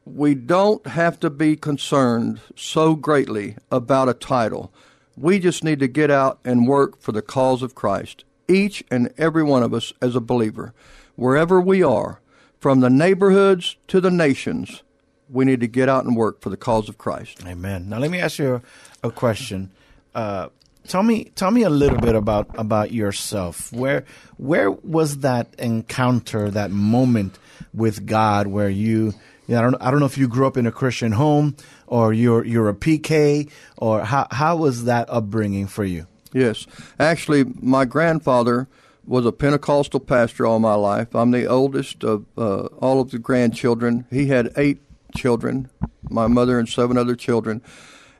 we 0.06 0.34
don't 0.34 0.86
have 0.88 1.20
to 1.20 1.30
be 1.30 1.56
concerned 1.56 2.42
so 2.56 2.96
greatly 2.96 3.58
about 3.72 4.10
a 4.10 4.14
title. 4.14 4.74
We 5.22 5.38
just 5.38 5.64
need 5.64 5.80
to 5.80 5.88
get 5.88 6.10
out 6.10 6.40
and 6.44 6.68
work 6.68 7.00
for 7.00 7.12
the 7.12 7.22
cause 7.22 7.62
of 7.62 7.76
Christ, 7.76 8.26
each 8.48 8.84
and 8.90 9.14
every 9.20 9.44
one 9.44 9.62
of 9.62 9.72
us 9.72 9.94
as 10.02 10.16
a 10.16 10.20
believer. 10.20 10.74
Wherever 11.16 11.62
we 11.62 11.84
are, 11.84 12.20
from 12.60 12.80
the 12.80 12.90
neighborhoods 12.90 13.76
to 13.88 14.02
the 14.02 14.10
nations, 14.10 14.82
we 15.30 15.46
need 15.46 15.60
to 15.60 15.68
get 15.68 15.88
out 15.88 16.06
and 16.06 16.16
work 16.18 16.42
for 16.42 16.50
the 16.50 16.58
cause 16.58 16.90
of 16.90 16.98
Christ. 16.98 17.46
Amen. 17.46 17.88
Now, 17.88 18.00
let 18.00 18.10
me 18.10 18.20
ask 18.20 18.40
you 18.40 18.62
a, 19.04 19.08
a 19.08 19.12
question. 19.12 19.72
Uh, 20.16 20.50
tell 20.88 21.04
me, 21.04 21.26
tell 21.36 21.52
me 21.52 21.62
a 21.62 21.70
little 21.70 22.00
bit 22.00 22.16
about 22.16 22.50
about 22.58 22.92
yourself. 22.92 23.72
Where 23.72 24.06
where 24.38 24.72
was 24.72 25.20
that 25.20 25.54
encounter, 25.60 26.50
that 26.50 26.72
moment 26.72 27.38
with 27.74 28.08
God, 28.08 28.48
where 28.48 28.70
you 28.70 29.14
you 29.52 29.58
know, 29.58 29.60
I 29.60 29.64
don't 29.64 29.82
I 29.82 29.92
don't 29.92 30.00
know 30.00 30.06
if 30.06 30.18
you 30.18 30.30
grew 30.30 30.48
up 30.48 30.56
in 30.56 30.66
a 30.66 30.72
Christian 30.72 31.12
home 31.12 31.58
or 31.86 32.14
you're 32.14 32.46
you're 32.46 32.70
a 32.70 32.74
PK 32.74 33.50
or 33.76 34.06
how 34.06 34.26
how 34.32 34.56
was 34.56 34.86
that 34.86 35.10
upbringing 35.10 35.68
for 35.68 35.84
you? 35.84 36.08
Yes, 36.32 36.66
actually, 36.98 37.44
my 37.60 37.84
grandfather 37.84 38.70
was 39.06 39.26
a 39.26 39.34
Pentecostal 39.34 40.00
pastor 40.00 40.46
all 40.46 40.60
my 40.60 40.76
life. 40.76 41.14
I'm 41.14 41.32
the 41.32 41.48
oldest 41.48 42.06
of 42.06 42.26
uh, 42.38 42.68
all 42.80 43.02
of 43.02 43.12
the 43.12 43.20
grandchildren. 43.20 44.06
He 44.10 44.28
had 44.28 44.54
eight 44.56 44.80
children, 45.14 45.70
my 46.10 46.28
mother 46.28 46.58
and 46.58 46.70
seven 46.70 46.98
other 46.98 47.18
children, 47.18 47.62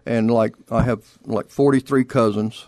and 0.06 0.30
like 0.30 0.56
I 0.70 0.82
have 0.84 1.18
like 1.24 1.50
43 1.50 2.04
cousins, 2.04 2.66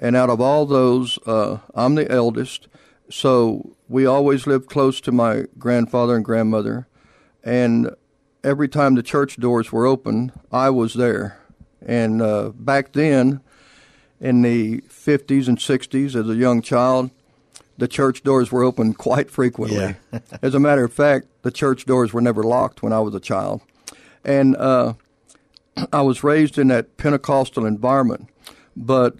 and 0.00 0.16
out 0.16 0.30
of 0.30 0.40
all 0.40 0.66
those, 0.66 1.16
uh, 1.28 1.58
I'm 1.76 1.94
the 1.94 2.10
eldest. 2.10 2.66
So 3.08 3.76
we 3.88 4.04
always 4.04 4.48
lived 4.48 4.68
close 4.68 5.00
to 5.02 5.12
my 5.12 5.44
grandfather 5.60 6.16
and 6.16 6.24
grandmother, 6.24 6.88
and 7.44 7.94
every 8.42 8.68
time 8.68 8.94
the 8.94 9.02
church 9.02 9.36
doors 9.36 9.72
were 9.72 9.86
open, 9.86 10.32
I 10.52 10.70
was 10.70 10.94
there. 10.94 11.38
And 11.84 12.20
uh, 12.20 12.50
back 12.50 12.92
then, 12.92 13.40
in 14.20 14.42
the 14.42 14.82
50s 14.82 15.48
and 15.48 15.58
60s, 15.58 16.14
as 16.14 16.28
a 16.28 16.34
young 16.34 16.62
child, 16.62 17.10
the 17.78 17.88
church 17.88 18.22
doors 18.22 18.52
were 18.52 18.62
open 18.62 18.94
quite 19.08 19.30
frequently. 19.30 19.96
Yeah. 20.12 20.20
as 20.42 20.54
a 20.54 20.60
matter 20.60 20.84
of 20.84 20.92
fact, 20.92 21.26
the 21.42 21.50
church 21.50 21.86
doors 21.86 22.12
were 22.12 22.20
never 22.20 22.42
locked 22.42 22.82
when 22.82 22.92
I 22.92 23.00
was 23.00 23.14
a 23.14 23.20
child. 23.20 23.62
And 24.24 24.56
uh, 24.56 24.94
I 25.92 26.02
was 26.02 26.22
raised 26.22 26.58
in 26.58 26.68
that 26.68 26.96
Pentecostal 26.96 27.64
environment, 27.64 28.28
but 28.76 29.16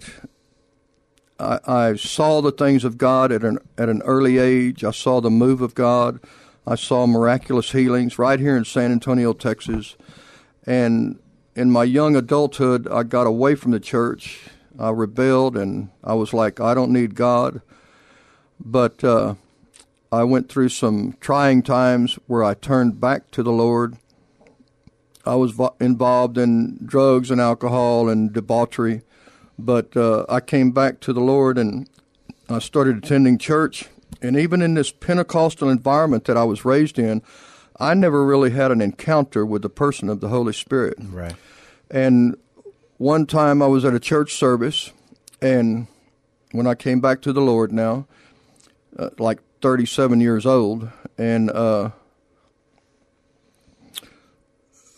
I, 1.39 1.59
I 1.65 1.95
saw 1.95 2.41
the 2.41 2.51
things 2.51 2.83
of 2.83 2.97
God 2.97 3.31
at 3.31 3.43
an 3.43 3.57
at 3.77 3.89
an 3.89 4.01
early 4.03 4.37
age. 4.37 4.83
I 4.83 4.91
saw 4.91 5.19
the 5.19 5.31
move 5.31 5.61
of 5.61 5.73
God. 5.73 6.19
I 6.65 6.75
saw 6.75 7.07
miraculous 7.07 7.71
healings 7.71 8.19
right 8.19 8.39
here 8.39 8.55
in 8.55 8.65
San 8.65 8.91
Antonio, 8.91 9.33
Texas. 9.33 9.95
And 10.65 11.19
in 11.55 11.71
my 11.71 11.83
young 11.83 12.15
adulthood, 12.15 12.87
I 12.87 13.03
got 13.03 13.25
away 13.25 13.55
from 13.55 13.71
the 13.71 13.79
church. 13.79 14.41
I 14.79 14.89
rebelled 14.89 15.57
and 15.57 15.89
I 16.03 16.13
was 16.13 16.33
like, 16.33 16.59
I 16.59 16.73
don't 16.73 16.91
need 16.91 17.15
God. 17.15 17.61
But 18.59 19.03
uh, 19.03 19.35
I 20.11 20.23
went 20.23 20.49
through 20.49 20.69
some 20.69 21.17
trying 21.19 21.63
times 21.63 22.19
where 22.27 22.43
I 22.43 22.53
turned 22.53 22.99
back 22.99 23.31
to 23.31 23.43
the 23.43 23.51
Lord. 23.51 23.97
I 25.25 25.35
was 25.35 25.51
vo- 25.51 25.75
involved 25.79 26.37
in 26.37 26.79
drugs 26.85 27.31
and 27.31 27.41
alcohol 27.41 28.07
and 28.07 28.31
debauchery, 28.31 29.01
but 29.57 29.95
uh, 29.97 30.25
I 30.29 30.39
came 30.39 30.71
back 30.71 30.99
to 31.01 31.13
the 31.13 31.21
Lord 31.21 31.57
and 31.57 31.89
I 32.49 32.59
started 32.59 32.97
attending 32.97 33.37
church 33.37 33.87
and 34.21 34.37
even 34.37 34.61
in 34.61 34.75
this 34.75 34.91
Pentecostal 34.91 35.69
environment 35.69 36.25
that 36.25 36.37
I 36.37 36.43
was 36.43 36.63
raised 36.63 36.99
in, 36.99 37.21
I 37.79 37.93
never 37.93 38.25
really 38.25 38.51
had 38.51 38.71
an 38.71 38.81
encounter 38.81 39.45
with 39.45 39.63
the 39.63 39.69
person 39.69 40.09
of 40.09 40.19
the 40.19 40.29
Holy 40.29 40.53
Spirit. 40.53 40.95
Right. 40.99 41.35
And 41.89 42.37
one 42.97 43.25
time 43.25 43.61
I 43.61 43.67
was 43.67 43.83
at 43.83 43.93
a 43.93 43.99
church 43.99 44.35
service, 44.35 44.91
and 45.41 45.87
when 46.51 46.67
I 46.67 46.75
came 46.75 47.01
back 47.01 47.21
to 47.21 47.33
the 47.33 47.41
Lord 47.41 47.71
now, 47.71 48.05
uh, 48.97 49.09
like 49.17 49.39
37 49.61 50.21
years 50.21 50.45
old, 50.45 50.89
and 51.17 51.49
uh, 51.49 51.89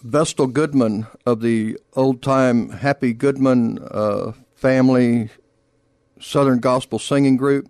Vestal 0.04 0.48
Goodman 0.48 1.08
of 1.26 1.40
the 1.40 1.78
old 1.94 2.22
time 2.22 2.70
Happy 2.70 3.14
Goodman 3.14 3.80
uh, 3.90 4.34
family 4.56 5.30
Southern 6.20 6.60
Gospel 6.60 7.00
Singing 7.00 7.38
Group 7.38 7.70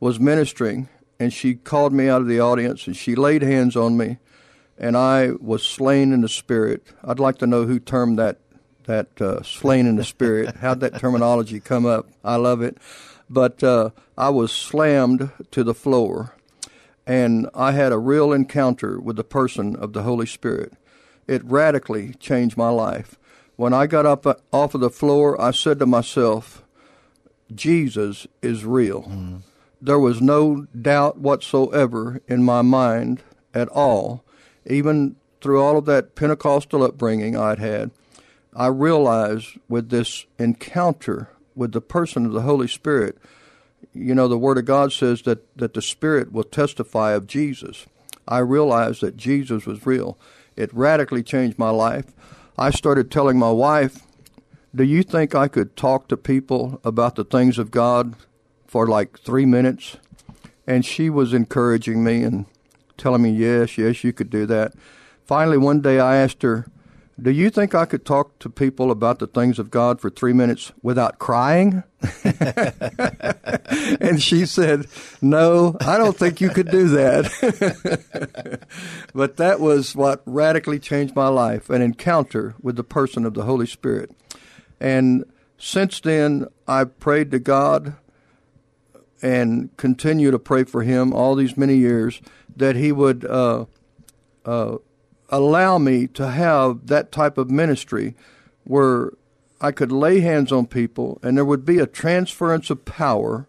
was 0.00 0.20
ministering, 0.20 0.88
and 1.18 1.32
she 1.32 1.54
called 1.54 1.92
me 1.92 2.08
out 2.08 2.20
of 2.20 2.28
the 2.28 2.40
audience 2.40 2.86
and 2.86 2.96
she 2.96 3.14
laid 3.14 3.42
hands 3.42 3.76
on 3.76 3.96
me, 3.96 4.18
and 4.78 4.96
I 4.96 5.30
was 5.40 5.64
slain 5.64 6.12
in 6.12 6.20
the 6.20 6.28
spirit. 6.28 6.86
I'd 7.04 7.18
like 7.18 7.38
to 7.38 7.46
know 7.46 7.64
who 7.64 7.78
termed 7.78 8.18
that 8.18 8.38
that 8.84 9.20
uh, 9.20 9.42
slain 9.42 9.86
in 9.86 9.96
the 9.96 10.04
spirit. 10.04 10.56
How'd 10.60 10.80
that 10.80 10.98
terminology 10.98 11.60
come 11.60 11.84
up? 11.84 12.08
I 12.24 12.36
love 12.36 12.62
it. 12.62 12.78
But 13.28 13.62
uh, 13.62 13.90
I 14.16 14.30
was 14.30 14.50
slammed 14.50 15.30
to 15.50 15.62
the 15.62 15.74
floor, 15.74 16.34
and 17.06 17.50
I 17.54 17.72
had 17.72 17.92
a 17.92 17.98
real 17.98 18.32
encounter 18.32 18.98
with 18.98 19.16
the 19.16 19.24
person 19.24 19.76
of 19.76 19.92
the 19.92 20.04
Holy 20.04 20.24
Spirit. 20.24 20.72
It 21.26 21.44
radically 21.44 22.14
changed 22.14 22.56
my 22.56 22.70
life. 22.70 23.18
When 23.56 23.74
I 23.74 23.86
got 23.86 24.06
up 24.06 24.26
uh, 24.26 24.36
off 24.52 24.74
of 24.74 24.80
the 24.80 24.88
floor, 24.88 25.38
I 25.38 25.50
said 25.50 25.78
to 25.80 25.86
myself, 25.86 26.64
Jesus 27.54 28.26
is 28.40 28.64
real. 28.64 29.02
Mm 29.02 29.42
there 29.80 29.98
was 29.98 30.20
no 30.20 30.66
doubt 30.80 31.18
whatsoever 31.18 32.20
in 32.26 32.42
my 32.42 32.62
mind 32.62 33.22
at 33.54 33.68
all, 33.68 34.24
even 34.66 35.16
through 35.40 35.62
all 35.62 35.78
of 35.78 35.84
that 35.86 36.14
Pentecostal 36.14 36.82
upbringing 36.82 37.36
I'd 37.36 37.58
had. 37.58 37.90
I 38.54 38.66
realized 38.66 39.58
with 39.68 39.90
this 39.90 40.26
encounter 40.38 41.30
with 41.54 41.72
the 41.72 41.80
person 41.80 42.26
of 42.26 42.32
the 42.32 42.42
Holy 42.42 42.68
Spirit 42.68 43.18
you 43.94 44.14
know, 44.14 44.28
the 44.28 44.38
Word 44.38 44.58
of 44.58 44.64
God 44.64 44.92
says 44.92 45.22
that, 45.22 45.44
that 45.56 45.74
the 45.74 45.82
Spirit 45.82 46.32
will 46.32 46.44
testify 46.44 47.12
of 47.12 47.26
Jesus. 47.26 47.86
I 48.26 48.38
realized 48.38 49.00
that 49.00 49.16
Jesus 49.16 49.66
was 49.66 49.86
real. 49.86 50.18
It 50.56 50.72
radically 50.74 51.22
changed 51.22 51.58
my 51.58 51.70
life. 51.70 52.06
I 52.56 52.70
started 52.70 53.10
telling 53.10 53.38
my 53.38 53.50
wife, 53.50 54.02
Do 54.74 54.84
you 54.84 55.02
think 55.02 55.34
I 55.34 55.48
could 55.48 55.76
talk 55.76 56.08
to 56.08 56.16
people 56.16 56.80
about 56.84 57.14
the 57.14 57.24
things 57.24 57.58
of 57.58 57.70
God 57.70 58.14
for 58.68 58.86
like 58.86 59.18
three 59.18 59.46
minutes? 59.46 59.96
And 60.68 60.84
she 60.84 61.10
was 61.10 61.34
encouraging 61.34 62.04
me 62.04 62.22
and 62.22 62.46
telling 62.96 63.22
me, 63.22 63.30
Yes, 63.30 63.76
yes, 63.76 64.04
you 64.04 64.12
could 64.12 64.30
do 64.30 64.46
that. 64.46 64.74
Finally, 65.26 65.58
one 65.58 65.80
day 65.80 65.98
I 65.98 66.16
asked 66.16 66.42
her, 66.42 66.66
do 67.20 67.32
you 67.32 67.50
think 67.50 67.74
I 67.74 67.84
could 67.84 68.04
talk 68.04 68.38
to 68.38 68.48
people 68.48 68.92
about 68.92 69.18
the 69.18 69.26
things 69.26 69.58
of 69.58 69.72
God 69.72 70.00
for 70.00 70.08
three 70.08 70.32
minutes 70.32 70.70
without 70.82 71.18
crying? 71.18 71.82
and 74.00 74.22
she 74.22 74.46
said, 74.46 74.86
No, 75.20 75.76
I 75.80 75.98
don't 75.98 76.16
think 76.16 76.40
you 76.40 76.48
could 76.48 76.70
do 76.70 76.88
that. 76.90 78.68
but 79.14 79.36
that 79.38 79.58
was 79.58 79.96
what 79.96 80.22
radically 80.26 80.78
changed 80.78 81.16
my 81.16 81.26
life 81.26 81.68
an 81.70 81.82
encounter 81.82 82.54
with 82.62 82.76
the 82.76 82.84
person 82.84 83.26
of 83.26 83.34
the 83.34 83.42
Holy 83.42 83.66
Spirit. 83.66 84.12
And 84.78 85.24
since 85.58 85.98
then, 85.98 86.46
I've 86.68 87.00
prayed 87.00 87.32
to 87.32 87.40
God 87.40 87.96
and 89.22 89.76
continue 89.76 90.30
to 90.30 90.38
pray 90.38 90.64
for 90.64 90.82
Him 90.82 91.12
all 91.12 91.34
these 91.34 91.56
many 91.56 91.76
years 91.76 92.20
that 92.56 92.76
He 92.76 92.92
would. 92.92 93.24
Uh, 93.24 93.66
uh, 94.44 94.78
allow 95.28 95.78
me 95.78 96.06
to 96.06 96.30
have 96.30 96.86
that 96.86 97.12
type 97.12 97.38
of 97.38 97.50
ministry 97.50 98.14
where 98.64 99.12
I 99.60 99.72
could 99.72 99.92
lay 99.92 100.20
hands 100.20 100.52
on 100.52 100.66
people 100.66 101.18
and 101.22 101.36
there 101.36 101.44
would 101.44 101.64
be 101.64 101.78
a 101.78 101.86
transference 101.86 102.70
of 102.70 102.84
power. 102.84 103.46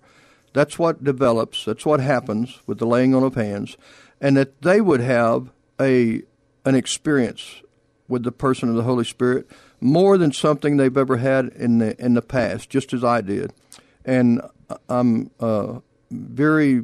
That's 0.54 0.80
what 0.80 1.04
develops, 1.04 1.66
that's 1.66 1.86
what 1.86 2.00
happens 2.00 2.60
with 2.66 2.80
the 2.80 2.88
laying 2.88 3.14
on 3.14 3.24
of 3.24 3.36
hands, 3.36 3.78
and 4.20 4.36
that 4.36 4.62
they 4.62 4.82
would 4.82 5.02
have 5.02 5.52
a 5.80 6.24
an 6.66 6.76
experience 6.76 7.62
with 8.08 8.24
the 8.24 8.32
person 8.32 8.68
of 8.68 8.76
the 8.76 8.84
Holy 8.84 9.06
Spirit 9.06 9.50
more 9.80 10.18
than 10.18 10.34
something 10.34 10.76
they've 10.76 10.98
ever 10.98 11.18
had 11.18 11.48
in 11.50 11.78
the 11.78 12.04
in 12.04 12.16
the 12.16 12.22
past, 12.22 12.70
just 12.70 12.92
as 12.94 13.04
I 13.04 13.22
did. 13.22 13.54
And 14.04 14.42
I'm 14.88 15.32
uh, 15.40 15.80
very 16.12 16.84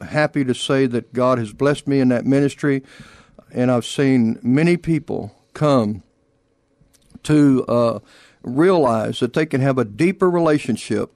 happy 0.00 0.44
to 0.44 0.54
say 0.54 0.86
that 0.86 1.12
God 1.12 1.38
has 1.38 1.52
blessed 1.52 1.86
me 1.86 2.00
in 2.00 2.08
that 2.08 2.24
ministry 2.24 2.82
and 3.54 3.70
I've 3.70 3.86
seen 3.86 4.38
many 4.42 4.76
people 4.76 5.34
come 5.54 6.02
to 7.22 7.64
uh, 7.66 7.98
realize 8.42 9.20
that 9.20 9.32
they 9.32 9.46
can 9.46 9.60
have 9.60 9.78
a 9.78 9.84
deeper 9.84 10.28
relationship 10.28 11.10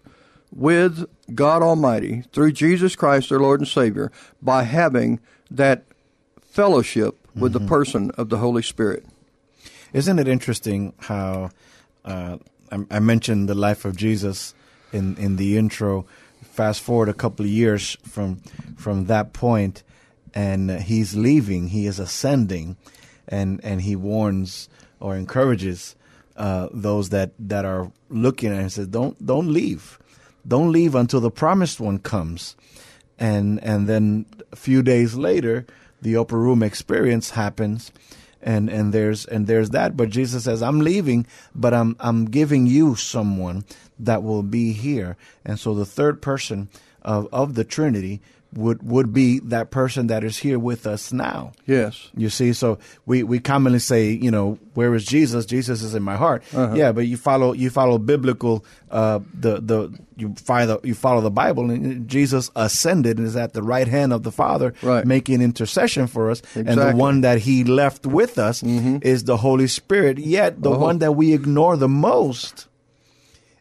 with 0.50 1.04
God 1.34 1.62
Almighty 1.62 2.22
through 2.32 2.52
Jesus 2.52 2.96
Christ, 2.96 3.28
their 3.28 3.40
Lord 3.40 3.60
and 3.60 3.68
Savior, 3.68 4.10
by 4.40 4.62
having 4.62 5.20
that 5.50 5.84
fellowship 6.40 7.18
with 7.34 7.52
mm-hmm. 7.52 7.64
the 7.64 7.68
person 7.68 8.10
of 8.12 8.30
the 8.30 8.38
Holy 8.38 8.62
Spirit. 8.62 9.04
Isn't 9.92 10.18
it 10.18 10.28
interesting 10.28 10.94
how 10.98 11.50
uh, 12.04 12.38
I, 12.90 13.00
mentioned 13.00 13.48
the 13.48 13.54
life 13.54 13.84
of 13.84 13.96
Jesus 13.96 14.54
in, 14.92 15.16
in 15.16 15.36
the 15.36 15.56
intro? 15.56 16.06
Fast 16.42 16.80
forward 16.80 17.08
a 17.08 17.14
couple 17.14 17.44
of 17.44 17.50
years 17.50 17.96
from 18.06 18.40
from 18.76 19.06
that 19.06 19.32
point, 19.32 19.82
and 20.34 20.70
he's 20.70 21.14
leaving. 21.14 21.68
He 21.68 21.86
is 21.86 21.98
ascending, 21.98 22.76
and 23.28 23.60
and 23.62 23.82
he 23.82 23.94
warns 23.94 24.68
or 25.00 25.16
encourages 25.16 25.94
uh, 26.36 26.68
those 26.72 27.10
that 27.10 27.32
that 27.38 27.64
are 27.64 27.92
looking 28.08 28.52
him. 28.52 28.68
Says, 28.68 28.88
"Don't 28.88 29.24
don't 29.24 29.52
leave, 29.52 29.98
don't 30.46 30.72
leave 30.72 30.94
until 30.94 31.20
the 31.20 31.30
promised 31.30 31.80
one 31.80 31.98
comes." 31.98 32.56
And 33.18 33.62
and 33.62 33.88
then 33.88 34.26
a 34.52 34.56
few 34.56 34.82
days 34.82 35.14
later, 35.14 35.66
the 36.00 36.16
upper 36.16 36.38
room 36.38 36.62
experience 36.62 37.30
happens, 37.30 37.92
and 38.40 38.68
and 38.68 38.92
there's 38.92 39.26
and 39.26 39.46
there's 39.46 39.70
that. 39.70 39.96
But 39.96 40.10
Jesus 40.10 40.44
says, 40.44 40.62
"I'm 40.62 40.80
leaving, 40.80 41.26
but 41.54 41.74
I'm 41.74 41.96
I'm 41.98 42.26
giving 42.26 42.66
you 42.66 42.94
someone 42.94 43.64
that 43.98 44.22
will 44.22 44.42
be 44.42 44.72
here." 44.72 45.16
And 45.44 45.58
so 45.58 45.74
the 45.74 45.86
third 45.86 46.22
person 46.22 46.68
of 47.02 47.28
of 47.32 47.54
the 47.54 47.64
Trinity 47.64 48.20
would 48.54 48.82
would 48.82 49.12
be 49.12 49.40
that 49.40 49.70
person 49.70 50.06
that 50.06 50.24
is 50.24 50.38
here 50.38 50.58
with 50.58 50.86
us 50.86 51.12
now. 51.12 51.52
Yes. 51.66 52.10
You 52.16 52.30
see, 52.30 52.52
so 52.52 52.78
we, 53.04 53.22
we 53.22 53.40
commonly 53.40 53.78
say, 53.78 54.10
you 54.10 54.30
know, 54.30 54.58
where 54.74 54.94
is 54.94 55.04
Jesus? 55.04 55.44
Jesus 55.44 55.82
is 55.82 55.94
in 55.94 56.02
my 56.02 56.16
heart. 56.16 56.42
Uh-huh. 56.54 56.74
Yeah, 56.74 56.92
but 56.92 57.06
you 57.06 57.16
follow 57.16 57.52
you 57.52 57.68
follow 57.68 57.98
biblical 57.98 58.64
uh, 58.90 59.20
the 59.34 59.60
the 59.60 59.98
you 60.16 60.34
follow 60.36 60.80
you 60.82 60.94
follow 60.94 61.20
the 61.20 61.30
Bible 61.30 61.70
and 61.70 62.08
Jesus 62.08 62.50
ascended 62.56 63.18
and 63.18 63.26
is 63.26 63.36
at 63.36 63.52
the 63.52 63.62
right 63.62 63.86
hand 63.86 64.12
of 64.12 64.22
the 64.22 64.32
Father 64.32 64.72
right. 64.82 65.04
making 65.04 65.42
intercession 65.42 66.06
for 66.06 66.30
us. 66.30 66.40
Exactly. 66.40 66.72
And 66.72 66.80
the 66.80 66.96
one 66.96 67.20
that 67.20 67.40
he 67.40 67.64
left 67.64 68.06
with 68.06 68.38
us 68.38 68.62
mm-hmm. 68.62 68.98
is 69.02 69.24
the 69.24 69.36
Holy 69.36 69.66
Spirit. 69.66 70.18
Yet 70.18 70.62
the 70.62 70.70
oh. 70.70 70.78
one 70.78 70.98
that 71.00 71.12
we 71.12 71.34
ignore 71.34 71.76
the 71.76 71.88
most 71.88 72.67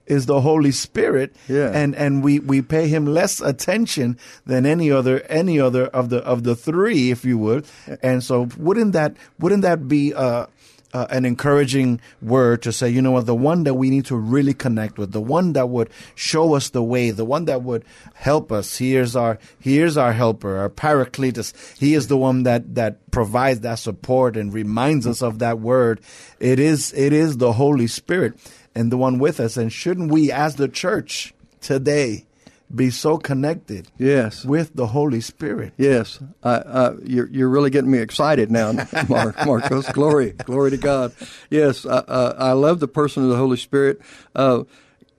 is 0.08 0.26
the 0.26 0.42
Holy 0.42 0.72
Spirit, 0.72 1.36
yeah. 1.48 1.70
and 1.74 1.96
and 1.96 2.24
we 2.24 2.40
we 2.40 2.62
pay 2.62 2.88
him 2.88 3.06
less 3.06 3.42
attention 3.42 4.18
than 4.46 4.66
any 4.66 4.90
other 4.90 5.22
any 5.24 5.60
other 5.60 5.88
of 5.88 6.10
the 6.10 6.18
of 6.20 6.44
the 6.44 6.56
three, 6.56 7.12
if 7.12 7.26
you 7.26 7.38
would. 7.38 7.66
And 8.02 8.24
so, 8.24 8.48
wouldn't 8.58 8.94
that 8.94 9.16
wouldn't 9.38 9.62
that 9.64 9.88
be 9.88 10.14
uh, 10.14 10.48
uh, 10.94 11.06
an 11.10 11.26
encouraging 11.26 12.00
word 12.22 12.62
to 12.64 12.72
say, 12.72 12.90
you 12.90 13.02
know 13.02 13.12
what, 13.12 13.26
the 13.26 13.36
one 13.36 13.64
that 13.66 13.74
we 13.74 13.90
need 13.90 14.06
to 14.06 14.16
really 14.16 14.54
connect 14.54 14.98
with, 14.98 15.12
the 15.12 15.22
one 15.22 15.54
that 15.54 15.70
would 15.70 15.90
show 16.16 16.54
us 16.54 16.70
the 16.70 16.82
way, 16.82 17.12
the 17.12 17.26
one 17.26 17.46
that 17.46 17.62
would 17.62 17.84
help 18.14 18.52
us. 18.52 18.78
Here's 18.78 19.16
our 19.16 19.38
here's 19.60 19.98
our 19.98 20.14
helper, 20.14 20.58
our 20.58 20.70
paracletus. 20.70 21.54
He 21.78 21.94
is 21.94 22.08
the 22.08 22.18
one 22.18 22.44
that 22.44 22.76
that 22.76 23.12
provides 23.12 23.62
that 23.62 23.76
support 23.80 24.38
and 24.38 24.54
reminds 24.54 25.06
us 25.06 25.22
of 25.22 25.40
that 25.40 25.60
word. 25.60 26.02
It 26.40 26.60
is 26.60 26.94
it 26.94 27.14
is 27.14 27.38
the 27.38 27.54
Holy 27.54 27.88
Spirit 27.88 28.40
and 28.78 28.92
the 28.92 28.98
one 28.98 29.18
with 29.18 29.40
us. 29.40 29.58
And 29.58 29.74
shouldn't 29.74 30.12
we, 30.12 30.32
as 30.32 30.56
the 30.56 30.68
church 30.68 31.34
today, 31.62 32.26
be 32.74 32.92
so 32.92 33.18
connected 33.18 33.88
yes. 33.98 34.46
with 34.46 34.76
the 34.76 34.88
holy 34.88 35.22
spirit? 35.22 35.74
Yes. 35.78 36.20
Uh, 36.44 36.48
uh, 36.48 36.96
you're, 37.04 37.28
you're 37.30 37.50
really 37.50 37.72
getting 37.72 37.90
me 37.90 37.98
excited 37.98 38.52
now 38.52 38.74
Mar- 39.10 39.34
marcos. 39.46 39.88
Glory 39.90 40.32
glory 40.32 40.72
to 40.72 40.78
god. 40.78 41.14
Yes 41.50 41.86
uh, 41.86 42.04
uh, 42.08 42.36
i 42.38 42.52
love 42.52 42.80
the 42.80 42.88
person 42.88 43.24
of 43.24 43.30
the 43.30 43.38
holy 43.38 43.58
spirit. 43.58 44.02
Uh, 44.36 44.64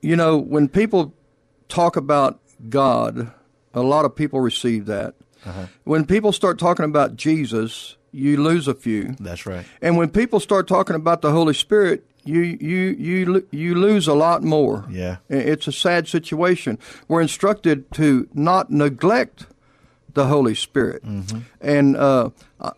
you 0.03 0.15
know 0.15 0.37
when 0.37 0.69
people 0.69 1.15
talk 1.69 1.97
about 1.97 2.39
god 2.69 3.33
a 3.75 3.81
lot 3.83 4.05
of 4.05 4.15
people 4.15 4.41
receive 4.41 4.87
that. 4.87 5.15
Uh-huh. 5.47 5.67
when 5.85 6.05
people 6.05 6.33
start 6.33 6.59
talking 6.59 6.85
about 6.85 7.15
jesus 7.15 7.97
you 8.13 8.43
lose 8.43 8.69
a 8.69 8.75
few 8.75 9.15
that's 9.21 9.47
right 9.47 9.67
and 9.83 9.97
when 9.97 10.09
people 10.09 10.41
start 10.41 10.67
talking 10.67 10.97
about 10.97 11.23
the 11.23 11.31
holy 11.31 11.55
spirit 11.55 12.05
you 12.29 12.41
you 12.41 12.79
you 12.99 13.47
you 13.51 13.75
lose 13.75 14.07
a 14.07 14.15
lot 14.15 14.43
more. 14.43 14.85
Yeah, 14.91 15.17
it's 15.29 15.67
a 15.67 15.73
sad 15.73 16.09
situation. 16.09 16.79
We're 17.09 17.23
instructed 17.23 17.91
to 17.93 18.29
not 18.35 18.71
neglect 18.71 19.47
the 20.15 20.27
Holy 20.27 20.55
Spirit, 20.55 21.05
mm-hmm. 21.05 21.41
and 21.61 21.97
uh, 21.97 22.31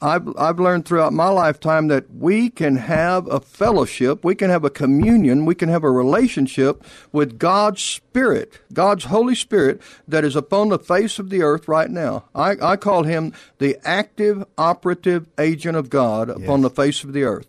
I've 0.02 0.28
I've 0.36 0.58
learned 0.58 0.84
throughout 0.84 1.12
my 1.12 1.28
lifetime 1.28 1.88
that 1.88 2.12
we 2.14 2.50
can 2.50 2.76
have 2.76 3.26
a 3.28 3.40
fellowship, 3.40 4.24
we 4.24 4.34
can 4.34 4.50
have 4.50 4.64
a 4.64 4.70
communion, 4.70 5.46
we 5.46 5.54
can 5.54 5.68
have 5.68 5.84
a 5.84 5.90
relationship 5.90 6.84
with 7.12 7.38
God's 7.38 7.82
Spirit, 7.82 8.60
God's 8.72 9.04
Holy 9.04 9.34
Spirit 9.34 9.80
that 10.06 10.24
is 10.24 10.36
upon 10.36 10.68
the 10.68 10.78
face 10.78 11.18
of 11.18 11.30
the 11.30 11.42
earth 11.42 11.68
right 11.68 11.90
now. 11.90 12.24
I, 12.34 12.56
I 12.60 12.76
call 12.76 13.04
him 13.04 13.32
the 13.58 13.78
active 13.84 14.44
operative 14.58 15.28
agent 15.38 15.76
of 15.76 15.90
God 15.90 16.28
upon 16.28 16.60
yes. 16.60 16.62
the 16.62 16.70
face 16.70 17.04
of 17.04 17.12
the 17.12 17.22
earth 17.24 17.46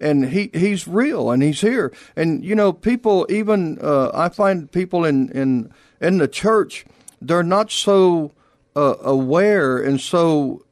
and 0.00 0.30
he 0.30 0.50
he's 0.52 0.88
real 0.88 1.30
and 1.30 1.42
he's 1.42 1.60
here. 1.60 1.92
And 2.16 2.44
you 2.44 2.54
know, 2.54 2.72
people 2.72 3.26
even 3.30 3.78
uh, 3.80 4.10
I 4.12 4.28
find 4.28 4.70
people 4.70 5.04
in 5.04 5.30
in 5.30 5.72
in 6.00 6.18
the 6.18 6.28
church 6.28 6.84
they're 7.22 7.42
not 7.42 7.70
so 7.70 8.32
uh, 8.76 8.96
aware 9.00 9.78
and 9.78 10.00
so 10.00 10.64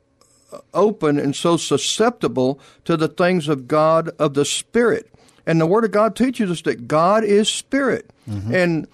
open 0.75 1.19
and 1.19 1.35
so 1.35 1.57
susceptible 1.57 2.59
to 2.85 2.97
the 2.97 3.09
things 3.09 3.49
of 3.49 3.69
God 3.69 4.11
of 4.19 4.35
the 4.35 4.45
Spirit. 4.45 5.13
And 5.47 5.61
the 5.61 5.67
Word 5.67 5.85
of 5.85 5.91
God 5.91 6.17
teaches 6.17 6.51
us 6.51 6.63
that 6.63 6.87
God 6.89 7.25
is 7.25 7.49
Spirit. 7.49 8.11
Mm-hmm. 8.29 8.55
And 8.55 8.89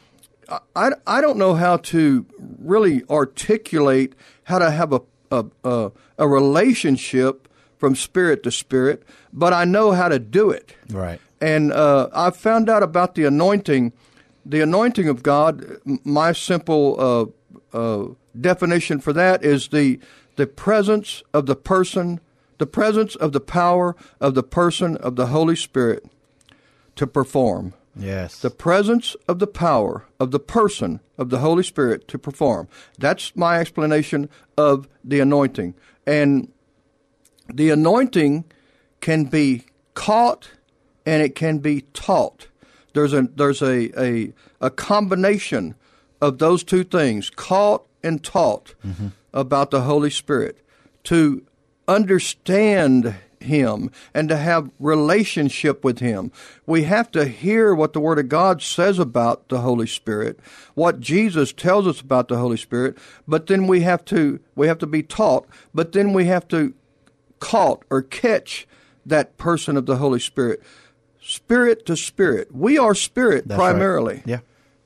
I, 0.74 0.90
I 1.06 1.20
don't 1.20 1.38
know 1.38 1.54
how 1.54 1.78
to 1.78 2.24
really 2.58 3.02
articulate 3.10 4.14
how 4.44 4.58
to 4.58 4.70
have 4.70 4.92
a, 4.92 5.00
a, 5.30 5.44
a, 5.64 5.92
a 6.18 6.28
relationship 6.28 7.48
from 7.78 7.94
spirit 7.94 8.42
to 8.44 8.50
spirit, 8.50 9.02
but 9.32 9.52
I 9.52 9.64
know 9.64 9.92
how 9.92 10.08
to 10.08 10.18
do 10.18 10.50
it. 10.50 10.74
Right. 10.90 11.20
And 11.40 11.72
uh, 11.72 12.08
I 12.14 12.30
found 12.30 12.70
out 12.70 12.82
about 12.82 13.14
the 13.14 13.24
anointing. 13.24 13.92
The 14.46 14.60
anointing 14.60 15.08
of 15.08 15.22
God. 15.22 15.78
My 16.04 16.32
simple 16.32 17.34
uh, 17.72 17.76
uh, 17.76 18.08
definition 18.40 19.00
for 19.00 19.12
that 19.12 19.44
is 19.44 19.68
the 19.68 19.98
the 20.36 20.46
presence 20.46 21.22
of 21.32 21.46
the 21.46 21.56
person, 21.56 22.20
the 22.58 22.66
presence 22.66 23.16
of 23.16 23.32
the 23.32 23.40
power 23.40 23.96
of 24.20 24.34
the 24.34 24.42
person 24.42 24.96
of 24.98 25.16
the 25.16 25.26
Holy 25.26 25.56
Spirit 25.56 26.04
to 26.96 27.06
perform. 27.06 27.74
Yes. 27.98 28.38
The 28.40 28.50
presence 28.50 29.16
of 29.26 29.38
the 29.38 29.46
power 29.46 30.04
of 30.20 30.30
the 30.30 30.38
person 30.38 31.00
of 31.16 31.30
the 31.30 31.38
Holy 31.38 31.62
Spirit 31.62 32.06
to 32.08 32.18
perform. 32.18 32.68
That's 32.98 33.34
my 33.34 33.58
explanation 33.58 34.28
of 34.58 34.86
the 35.02 35.20
anointing. 35.20 35.74
And 36.06 36.52
the 37.52 37.70
anointing 37.70 38.44
can 39.00 39.24
be 39.24 39.64
caught 39.94 40.50
and 41.06 41.22
it 41.22 41.34
can 41.34 41.58
be 41.58 41.82
taught. 41.94 42.48
There's 42.92 43.12
a 43.12 43.22
there's 43.22 43.62
a, 43.62 43.90
a, 44.00 44.32
a 44.60 44.70
combination 44.70 45.74
of 46.20 46.38
those 46.38 46.64
two 46.64 46.82
things, 46.84 47.30
caught 47.30 47.86
and 48.06 48.22
taught 48.22 48.74
mm-hmm. 48.86 49.08
about 49.34 49.70
the 49.70 49.82
Holy 49.82 50.10
Spirit. 50.10 50.58
To 51.04 51.42
understand 51.88 53.16
him 53.40 53.90
and 54.12 54.28
to 54.28 54.36
have 54.36 54.70
relationship 54.78 55.84
with 55.84 55.98
him. 55.98 56.32
We 56.66 56.82
have 56.84 57.10
to 57.12 57.26
hear 57.26 57.74
what 57.74 57.92
the 57.92 58.00
word 58.00 58.18
of 58.18 58.28
God 58.28 58.62
says 58.62 58.98
about 58.98 59.48
the 59.48 59.60
Holy 59.60 59.86
Spirit, 59.86 60.38
what 60.74 61.00
Jesus 61.00 61.52
tells 61.52 61.86
us 61.86 62.00
about 62.00 62.28
the 62.28 62.38
Holy 62.38 62.56
Spirit, 62.56 62.98
but 63.26 63.46
then 63.46 63.66
we 63.66 63.80
have 63.80 64.04
to 64.06 64.40
we 64.54 64.66
have 64.66 64.78
to 64.78 64.86
be 64.86 65.02
taught, 65.02 65.46
but 65.74 65.92
then 65.92 66.12
we 66.12 66.26
have 66.26 66.46
to 66.48 66.74
caught 67.38 67.84
or 67.90 68.02
catch 68.02 68.66
that 69.04 69.36
person 69.36 69.76
of 69.76 69.86
the 69.86 69.96
Holy 69.96 70.20
Spirit. 70.20 70.62
Spirit 71.20 71.86
to 71.86 71.96
spirit. 71.96 72.54
We 72.54 72.78
are 72.78 72.94
spirit 72.94 73.48
That's 73.48 73.58
primarily. 73.58 74.16
Right. 74.16 74.26
Yeah. 74.26 74.40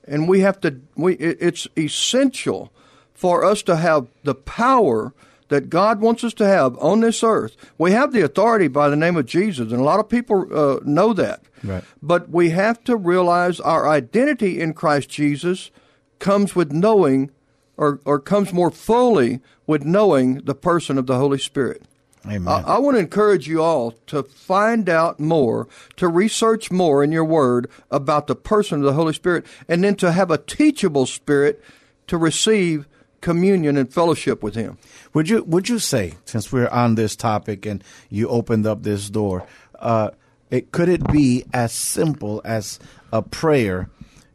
And 0.05 0.29
we 0.29 0.41
have 0.41 0.61
to 0.63 0.81
we 0.97 1.15
it, 1.15 1.39
it's 1.41 1.69
essential 1.77 2.73
for 3.21 3.45
us 3.45 3.61
to 3.63 3.77
have 3.77 4.07
the 4.25 4.35
power 4.35 5.13
that 5.49 5.69
God 5.69 6.01
wants 6.01 6.25
us 6.25 6.33
to 6.35 6.47
have 6.47 6.79
on 6.79 7.01
this 7.01 7.23
earth. 7.23 7.55
We 7.77 7.93
have 7.93 8.15
the 8.15 8.23
authority 8.23 8.67
by 8.67 8.89
the 8.89 8.97
name 8.97 9.15
of 9.19 9.27
Jesus, 9.27 9.71
and 9.71 9.79
a 9.79 9.85
lot 9.85 10.01
of 10.01 10.09
people 10.09 10.47
uh, 10.51 10.81
know 10.85 11.13
that. 11.13 11.43
Right. 11.63 11.85
But 12.01 12.31
we 12.31 12.49
have 12.51 12.83
to 12.85 12.97
realize 12.97 13.61
our 13.61 13.87
identity 13.87 14.59
in 14.59 14.73
Christ 14.73 15.11
Jesus 15.11 15.71
comes 16.19 16.57
with 16.57 16.73
knowing, 16.73 17.31
or, 17.77 18.01
or 18.07 18.19
comes 18.21 18.55
more 18.55 18.71
fully 18.71 19.41
with 19.67 19.85
knowing 19.85 20.37
the 20.37 20.55
person 20.55 20.97
of 20.97 21.07
the 21.07 21.19
Holy 21.19 21.39
Spirit. 21.39 21.83
Amen. 22.25 22.49
I, 22.49 22.77
I, 22.77 22.79
want 22.79 22.97
to 22.97 23.01
encourage 23.01 23.47
you 23.47 23.63
all 23.63 23.93
to 24.07 24.23
find 24.23 24.89
out 24.89 25.21
more, 25.21 25.69
to 25.97 26.09
research 26.09 26.71
more 26.71 27.05
in 27.05 27.13
your 27.13 27.25
word 27.25 27.69
about 27.91 28.29
the 28.29 28.35
person 28.35 28.79
of 28.79 28.85
the 28.85 28.95
Holy 28.95 29.13
Spirit, 29.13 29.45
and 29.69 29.85
then 29.85 29.97
to 29.97 30.13
have 30.13 30.31
a 30.31 30.39
teachable 30.39 31.05
spirit 31.05 31.63
to 32.07 32.17
receive 32.17 32.87
communion 33.21 33.77
and 33.77 33.93
fellowship 33.93 34.43
with 34.43 34.55
Him. 34.55 34.79
Would 35.15 35.29
you 35.29 35.43
Would 35.45 35.69
you 35.69 35.79
say, 35.79 36.15
since 36.25 36.53
we're 36.53 36.69
on 36.69 36.95
this 36.95 37.17
topic 37.17 37.67
and 37.67 37.83
you 38.09 38.29
opened 38.29 38.67
up 38.67 38.83
this 38.83 39.11
door, 39.11 39.47
uh, 39.79 40.11
it 40.51 40.73
could 40.73 40.89
it 40.89 41.11
be 41.13 41.45
as 41.53 41.73
simple 41.73 42.41
as 42.45 42.79
a 43.13 43.23
prayer? 43.23 43.89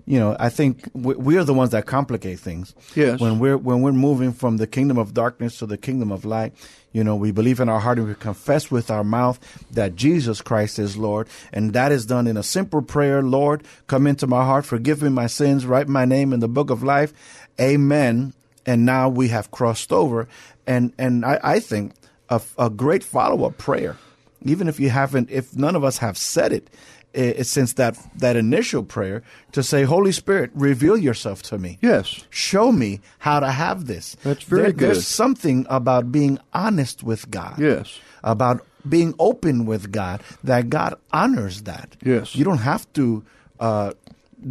You 0.08 0.20
know, 0.20 0.38
I 0.40 0.50
think 0.50 0.88
we 0.94 1.36
are 1.38 1.44
the 1.44 1.54
ones 1.54 1.72
that 1.72 1.88
complicate 1.88 2.40
things. 2.40 2.76
Yes. 2.94 3.20
When 3.20 3.40
we're 3.40 3.58
when 3.58 3.82
we're 3.82 3.92
moving 3.92 4.34
from 4.34 4.58
the 4.58 4.68
kingdom 4.68 5.00
of 5.00 5.16
darkness 5.16 5.58
to 5.60 5.66
the 5.66 5.78
kingdom 5.78 6.12
of 6.12 6.26
light, 6.26 6.54
you 6.92 7.04
know, 7.04 7.16
we 7.16 7.32
believe 7.32 7.60
in 7.60 7.70
our 7.70 7.80
heart 7.80 7.98
and 7.98 8.08
we 8.08 8.14
confess 8.14 8.70
with 8.70 8.92
our 8.92 9.04
mouth 9.04 9.40
that 9.72 9.96
Jesus 9.96 10.42
Christ 10.42 10.78
is 10.78 10.96
Lord, 10.96 11.28
and 11.52 11.74
that 11.74 11.92
is 11.92 12.06
done 12.06 12.28
in 12.28 12.38
a 12.38 12.44
simple 12.44 12.84
prayer. 12.84 13.24
Lord, 13.24 13.64
come 13.88 14.06
into 14.06 14.28
my 14.28 14.46
heart, 14.46 14.66
forgive 14.66 15.02
me 15.02 15.10
my 15.10 15.26
sins, 15.26 15.66
write 15.66 15.88
my 15.88 16.06
name 16.06 16.34
in 16.34 16.40
the 16.40 16.48
book 16.48 16.70
of 16.70 16.84
life. 16.84 17.12
Amen 17.60 18.34
and 18.66 18.86
now 18.86 19.10
we 19.10 19.30
have 19.30 19.52
crossed 19.52 19.92
over. 19.92 20.28
And 20.68 20.94
and 20.98 21.26
I, 21.26 21.40
I 21.44 21.60
think 21.60 21.94
a, 22.30 22.42
a 22.58 22.70
great 22.70 23.04
follow 23.04 23.46
up 23.46 23.58
prayer, 23.58 23.98
even 24.44 24.68
if 24.68 24.80
you 24.80 24.90
haven't, 24.90 25.30
if 25.32 25.56
none 25.56 25.76
of 25.76 25.84
us 25.84 26.00
have 26.00 26.18
said 26.18 26.52
it, 26.52 26.70
it, 27.14 27.46
since 27.46 27.74
that 27.74 27.98
that 28.18 28.36
initial 28.36 28.84
prayer 28.84 29.24
to 29.54 29.64
say, 29.64 29.84
Holy 29.84 30.12
Spirit, 30.12 30.52
reveal 30.54 30.98
yourself 30.98 31.42
to 31.44 31.58
me. 31.58 31.78
Yes, 31.82 32.26
show 32.30 32.72
me 32.72 33.02
how 33.20 33.40
to 33.40 33.52
have 33.52 33.86
this. 33.86 34.16
That's 34.24 34.44
very 34.44 34.64
there, 34.64 34.72
good. 34.72 34.80
There's 34.80 35.08
something 35.08 35.66
about 35.70 36.12
being 36.12 36.40
honest 36.54 37.04
with 37.04 37.30
God. 37.30 37.60
Yes, 37.60 38.00
about 38.24 38.66
being 38.88 39.16
open 39.18 39.66
with 39.66 39.92
God 39.92 40.22
that 40.44 40.70
God 40.70 40.96
honors 41.12 41.64
that. 41.64 41.96
Yes, 42.04 42.36
you 42.36 42.44
don't 42.44 42.60
have 42.60 42.92
to. 42.94 43.24
Uh, 43.60 43.94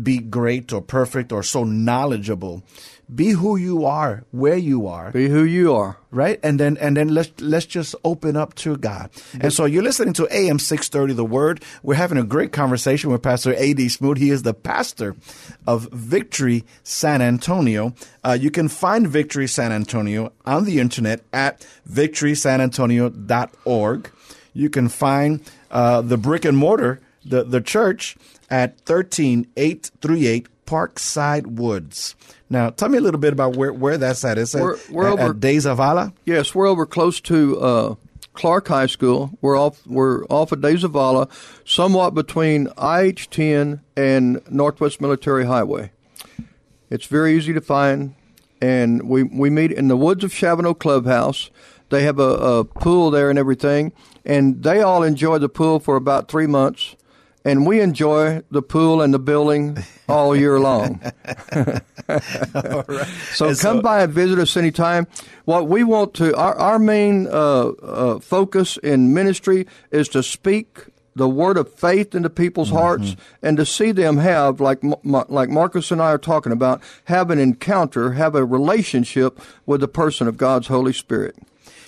be 0.02 0.18
great 0.18 0.72
or 0.72 0.80
perfect 0.80 1.30
or 1.30 1.42
so 1.42 1.62
knowledgeable 1.62 2.64
be 3.14 3.30
who 3.30 3.56
you 3.56 3.84
are, 3.84 4.24
where 4.30 4.56
you 4.56 4.86
are. 4.86 5.10
Be 5.10 5.28
who 5.28 5.44
you 5.44 5.74
are. 5.74 5.98
Right? 6.10 6.40
And 6.42 6.58
then 6.58 6.76
and 6.78 6.96
then 6.96 7.08
let's 7.08 7.30
let's 7.40 7.66
just 7.66 7.94
open 8.04 8.36
up 8.36 8.54
to 8.56 8.76
God. 8.76 9.10
And 9.40 9.52
so 9.52 9.64
you're 9.64 9.82
listening 9.82 10.14
to 10.14 10.28
AM 10.30 10.58
six 10.58 10.88
thirty 10.88 11.12
the 11.12 11.24
word. 11.24 11.62
We're 11.82 11.94
having 11.94 12.18
a 12.18 12.24
great 12.24 12.52
conversation 12.52 13.10
with 13.10 13.22
Pastor 13.22 13.54
A 13.54 13.74
D 13.74 13.88
Smoot. 13.88 14.18
He 14.18 14.30
is 14.30 14.42
the 14.42 14.54
pastor 14.54 15.16
of 15.66 15.88
Victory 15.92 16.64
San 16.82 17.20
Antonio. 17.20 17.94
Uh, 18.22 18.38
you 18.40 18.50
can 18.50 18.68
find 18.68 19.08
Victory 19.08 19.46
San 19.46 19.72
Antonio 19.72 20.32
on 20.46 20.64
the 20.64 20.80
internet 20.80 21.20
at 21.32 21.66
victorysanantonio.org. 21.90 24.10
You 24.56 24.70
can 24.70 24.88
find 24.88 25.40
uh, 25.70 26.00
the 26.00 26.16
brick 26.16 26.44
and 26.44 26.56
mortar, 26.56 27.00
the, 27.24 27.42
the 27.42 27.60
church 27.60 28.16
at 28.48 28.78
13838 28.82 30.46
Parkside 30.66 31.46
Woods. 31.46 32.14
Now, 32.50 32.70
tell 32.70 32.88
me 32.88 32.98
a 32.98 33.00
little 33.00 33.20
bit 33.20 33.32
about 33.32 33.56
where, 33.56 33.72
where 33.72 33.98
that's 33.98 34.24
at. 34.24 34.38
Is 34.38 34.54
we're, 34.54 34.78
we're 34.90 35.06
at, 35.06 35.12
over, 35.12 35.30
at 35.30 35.40
De 35.40 35.56
Zavala? 35.56 36.12
Yes, 36.24 36.54
we're 36.54 36.66
over 36.66 36.86
close 36.86 37.20
to 37.22 37.60
uh, 37.60 37.94
Clark 38.34 38.68
High 38.68 38.86
School. 38.86 39.36
We're 39.40 39.58
off 39.58 39.86
we're 39.86 40.24
off 40.26 40.52
of 40.52 40.60
De 40.60 40.74
Zavala, 40.74 41.30
somewhat 41.64 42.14
between 42.14 42.66
IH10 42.68 43.80
and 43.96 44.42
Northwest 44.50 45.00
Military 45.00 45.46
Highway. 45.46 45.92
It's 46.90 47.06
very 47.06 47.36
easy 47.36 47.52
to 47.52 47.60
find, 47.60 48.14
and 48.60 49.08
we 49.08 49.22
we 49.22 49.50
meet 49.50 49.72
in 49.72 49.88
the 49.88 49.96
woods 49.96 50.24
of 50.24 50.32
Shavano 50.32 50.78
Clubhouse. 50.78 51.50
They 51.90 52.02
have 52.02 52.18
a, 52.18 52.22
a 52.22 52.64
pool 52.64 53.10
there 53.10 53.30
and 53.30 53.38
everything, 53.38 53.92
and 54.24 54.62
they 54.62 54.80
all 54.80 55.02
enjoy 55.02 55.38
the 55.38 55.48
pool 55.48 55.80
for 55.80 55.96
about 55.96 56.28
three 56.28 56.46
months 56.46 56.96
and 57.44 57.66
we 57.66 57.80
enjoy 57.80 58.42
the 58.50 58.62
pool 58.62 59.02
and 59.02 59.12
the 59.12 59.18
building 59.18 59.78
all 60.08 60.34
year 60.34 60.58
long. 60.58 61.00
So 63.32 63.48
and 63.48 63.58
come 63.58 63.78
so, 63.78 63.82
by 63.82 64.02
and 64.02 64.12
visit 64.12 64.38
us 64.38 64.56
anytime. 64.56 65.06
What 65.44 65.68
we 65.68 65.84
want 65.84 66.14
to, 66.14 66.36
our, 66.36 66.54
our 66.54 66.78
main 66.78 67.26
uh, 67.26 67.30
uh, 67.30 68.18
focus 68.20 68.76
in 68.76 69.14
ministry 69.14 69.66
is 69.90 70.08
to 70.10 70.22
speak 70.22 70.84
the 71.16 71.28
word 71.28 71.56
of 71.56 71.72
faith 71.72 72.14
into 72.14 72.30
people's 72.30 72.68
mm-hmm. 72.68 72.78
hearts 72.78 73.16
and 73.42 73.56
to 73.56 73.66
see 73.66 73.92
them 73.92 74.18
have, 74.18 74.60
like, 74.60 74.80
like 75.02 75.48
Marcus 75.48 75.90
and 75.90 76.02
I 76.02 76.10
are 76.12 76.18
talking 76.18 76.52
about, 76.52 76.82
have 77.04 77.30
an 77.30 77.38
encounter, 77.38 78.12
have 78.12 78.34
a 78.34 78.44
relationship 78.44 79.40
with 79.66 79.80
the 79.80 79.88
person 79.88 80.28
of 80.28 80.36
God's 80.36 80.66
Holy 80.66 80.92
Spirit. 80.92 81.36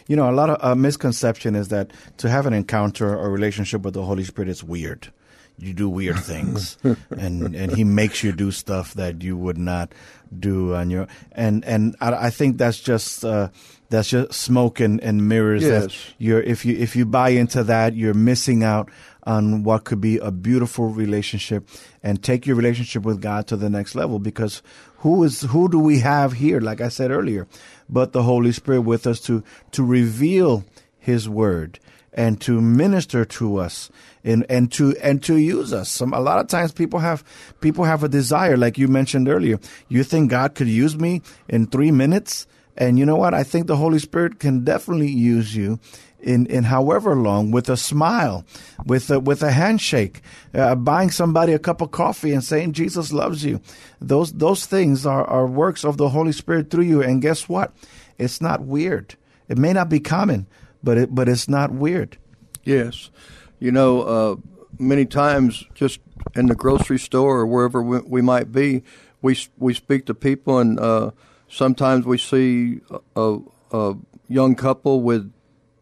You 0.09 0.17
know, 0.17 0.31
a 0.31 0.33
lot 0.33 0.51
of 0.51 0.59
uh, 0.61 0.75
misconception 0.75 1.55
is 1.55 1.69
that 1.69 1.91
to 2.19 2.31
have 2.31 2.47
an 2.47 2.53
encounter 2.53 3.17
or 3.17 3.31
relationship 3.31 3.83
with 3.83 3.95
the 3.95 4.05
Holy 4.05 4.25
Spirit 4.25 4.49
is 4.49 4.63
weird 4.63 5.13
you 5.59 5.73
do 5.73 5.89
weird 5.89 6.19
things 6.19 6.77
and 7.11 7.55
and 7.55 7.75
he 7.75 7.85
makes 7.85 8.23
you 8.23 8.33
do 8.33 8.51
stuff 8.51 8.95
that 8.95 9.23
you 9.23 9.37
would 9.37 9.59
not 9.59 9.93
do 10.39 10.75
on 10.75 10.91
your 10.91 11.07
and 11.33 11.65
and 11.65 11.97
I, 12.01 12.27
I 12.27 12.31
think 12.31 12.59
that's 12.59 12.81
just 12.81 13.25
uh, 13.25 13.49
that's 13.89 14.09
just 14.09 14.33
smoke 14.33 14.81
and, 14.81 15.01
and 15.01 15.29
mirrors. 15.29 15.63
Yes. 15.63 16.15
You're 16.19 16.43
if 16.43 16.65
you 16.65 16.77
if 16.77 16.97
you 16.97 17.07
buy 17.07 17.31
into 17.31 17.63
that, 17.65 17.95
you're 17.95 18.15
missing 18.15 18.63
out 18.63 18.91
on 19.25 19.65
what 19.65 19.85
could 19.85 20.01
be 20.01 20.19
a 20.19 20.31
beautiful 20.31 20.89
relationship 20.89 21.69
and 22.03 22.23
take 22.23 22.47
your 22.47 22.57
relationship 22.57 23.03
with 23.03 23.21
God 23.21 23.47
to 23.49 23.57
the 23.57 23.69
next 23.69 23.95
level 23.95 24.19
because 24.19 24.63
who 24.99 25.23
is 25.25 25.43
who 25.43 25.69
do 25.69 25.79
we 25.79 25.99
have 25.99 26.35
here 26.35 26.61
like 26.61 26.81
I 26.81 26.89
said 26.89 27.11
earlier 27.11 27.49
but 27.89 28.13
the 28.13 28.23
Holy 28.23 28.53
Spirit 28.53 28.83
with 28.83 29.05
us 29.07 29.21
to 29.23 29.43
to 29.73 29.85
reveal 29.85 30.65
his 30.97 31.29
word 31.29 31.81
and 32.17 32.41
to 32.41 32.61
minister 32.61 33.25
to 33.25 33.59
us 33.59 33.91
and, 34.25 34.45
and 34.49 34.73
to 34.73 34.97
and 35.03 35.23
to 35.25 35.37
use 35.37 35.73
us. 35.73 35.91
Some 35.91 36.13
a 36.13 36.21
lot 36.21 36.39
of 36.39 36.49
times 36.49 36.73
people 36.73 36.99
have 37.01 37.23
people 37.61 37.85
have 37.85 38.03
a 38.03 38.09
desire, 38.09 38.57
like 38.57 38.79
you 38.79 38.89
mentioned 38.89 39.29
earlier. 39.29 39.61
You 39.89 40.03
think 40.03 40.31
God 40.31 40.55
could 40.55 40.69
use 40.69 40.97
me 40.97 41.23
in 41.49 41.67
three 41.67 41.91
minutes? 41.91 42.47
And 42.79 42.99
you 42.99 43.07
know 43.07 43.17
what? 43.17 43.33
I 43.33 43.43
think 43.43 43.67
the 43.67 43.77
Holy 43.77 43.99
Spirit 43.99 44.39
can 44.39 44.65
definitely 44.65 45.11
use 45.11 45.57
you 45.57 45.79
in, 46.21 46.45
in 46.47 46.65
however 46.65 47.15
long 47.15 47.51
with 47.51 47.71
a 47.71 47.77
smile, 47.77 48.45
with 48.85 49.11
a, 49.11 49.21
with 49.21 49.43
a 49.43 49.53
handshake, 49.53 50.21
uh, 50.53 50.75
buying 50.75 51.11
somebody 51.11 51.53
a 51.53 51.59
cup 51.59 51.81
of 51.81 51.91
coffee 51.91 52.33
and 52.33 52.45
saying 52.45 52.73
Jesus 52.73 53.13
loves 53.13 53.45
you. 53.45 53.61
Those, 54.01 54.33
those 54.33 54.67
things 54.67 55.07
are, 55.07 55.25
are 55.25 55.47
works 55.47 55.85
of 55.85 55.97
the 55.97 56.11
Holy 56.11 56.33
Spirit 56.33 56.71
through 56.71 56.85
you. 56.85 57.03
And 57.03 57.23
guess 57.23 57.49
what? 57.49 57.73
It's 58.19 58.41
not 58.41 58.63
weird. 58.63 59.15
It 59.49 59.57
may 59.57 59.73
not 59.73 59.89
be 59.89 60.01
common, 60.01 60.47
but 60.87 60.97
it, 60.97 61.15
but 61.15 61.29
it's 61.29 61.49
not 61.49 61.73
weird. 61.73 62.17
Yes. 62.63 63.11
You 63.59 63.73
know, 63.73 64.03
uh, 64.03 64.37
many 64.79 65.05
times 65.05 65.65
just 65.75 65.99
in 66.37 66.47
the 66.47 66.55
grocery 66.55 66.99
store 66.99 67.41
or 67.41 67.47
wherever 67.47 67.83
we, 67.83 67.99
we 68.01 68.23
might 68.23 68.53
be, 68.53 68.85
we 69.21 69.37
we 69.59 69.75
speak 69.75 70.07
to 70.07 70.15
people, 70.15 70.59
and 70.59 70.79
uh, 70.79 71.11
sometimes 71.49 72.07
we 72.07 72.19
see 72.19 72.81
a, 73.17 73.39
a, 73.73 73.95
young 74.29 74.55
couple 74.55 75.01
with 75.01 75.33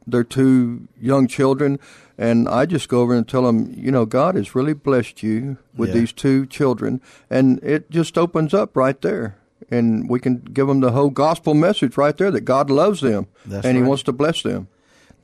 their 0.07 0.25
two 0.25 0.89
young 0.99 1.27
children, 1.27 1.79
and 2.17 2.49
I 2.49 2.65
just 2.65 2.89
go 2.89 3.01
over 3.01 3.15
and 3.15 3.29
tell 3.29 3.43
them, 3.43 3.75
you 3.77 3.91
know, 3.91 4.07
God 4.07 4.37
has 4.37 4.55
really 4.55 4.75
blessed 4.75 5.23
you 5.23 5.59
with 5.77 5.91
Yeah. 5.91 6.01
these 6.01 6.13
two 6.13 6.47
children, 6.47 7.01
and 7.29 7.63
it 7.63 7.91
just 7.91 8.17
opens 8.17 8.55
up 8.55 8.75
right 8.77 9.01
there. 9.03 9.37
And 9.71 10.11
we 10.11 10.21
can 10.21 10.41
give 10.53 10.67
them 10.67 10.81
the 10.81 10.93
whole 10.93 11.11
gospel 11.11 11.55
message 11.55 11.97
right 11.97 12.17
there 12.17 12.31
that 12.31 12.43
God 12.43 12.69
loves 12.69 13.01
them 13.01 13.27
That's 13.47 13.67
and 13.67 13.77
He 13.77 13.83
wants 13.83 14.03
to 14.05 14.13
bless 14.13 14.43
them. 14.43 14.69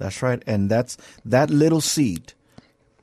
That's 0.00 0.20
right. 0.22 0.42
And 0.46 0.68
that's 0.68 0.96
that 1.24 1.50
little 1.50 1.80
seed. 1.80 2.32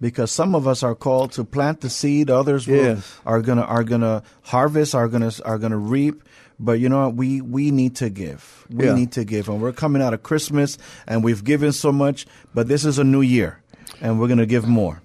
Because 0.01 0.31
some 0.31 0.53
of 0.53 0.67
us 0.67 0.83
are 0.83 0.93
called 0.93 1.31
to 1.33 1.43
plant 1.43 1.81
the 1.81 1.89
seed, 1.89 2.29
others 2.29 2.67
will, 2.67 2.75
Yes. 2.97 3.17
are 3.25 3.41
gonna 3.41 3.61
are 3.63 3.83
gonna 3.83 4.21
harvest, 4.43 4.93
are 4.93 5.07
gonna 5.07 5.31
are 5.45 5.57
gonna 5.57 5.77
reap. 5.77 6.21
But 6.59 6.79
you 6.79 6.87
know 6.89 7.05
what? 7.07 7.15
We 7.15 7.41
we 7.41 7.71
need 7.71 7.95
to 7.97 8.09
give. 8.09 8.65
We 8.69 8.85
Yeah. 8.85 8.93
need 8.95 9.11
to 9.13 9.23
give, 9.23 9.47
and 9.49 9.59
we're 9.61 9.71
coming 9.73 10.01
out 10.03 10.13
of 10.13 10.21
Christmas, 10.21 10.77
and 11.07 11.23
we've 11.23 11.43
given 11.43 11.71
so 11.71 11.91
much. 11.91 12.27
But 12.53 12.67
this 12.67 12.83
is 12.85 12.99
a 12.99 13.03
new 13.03 13.21
year, 13.21 13.59
and 14.01 14.19
we're 14.19 14.27
gonna 14.27 14.45
give 14.45 14.67
more. 14.67 15.01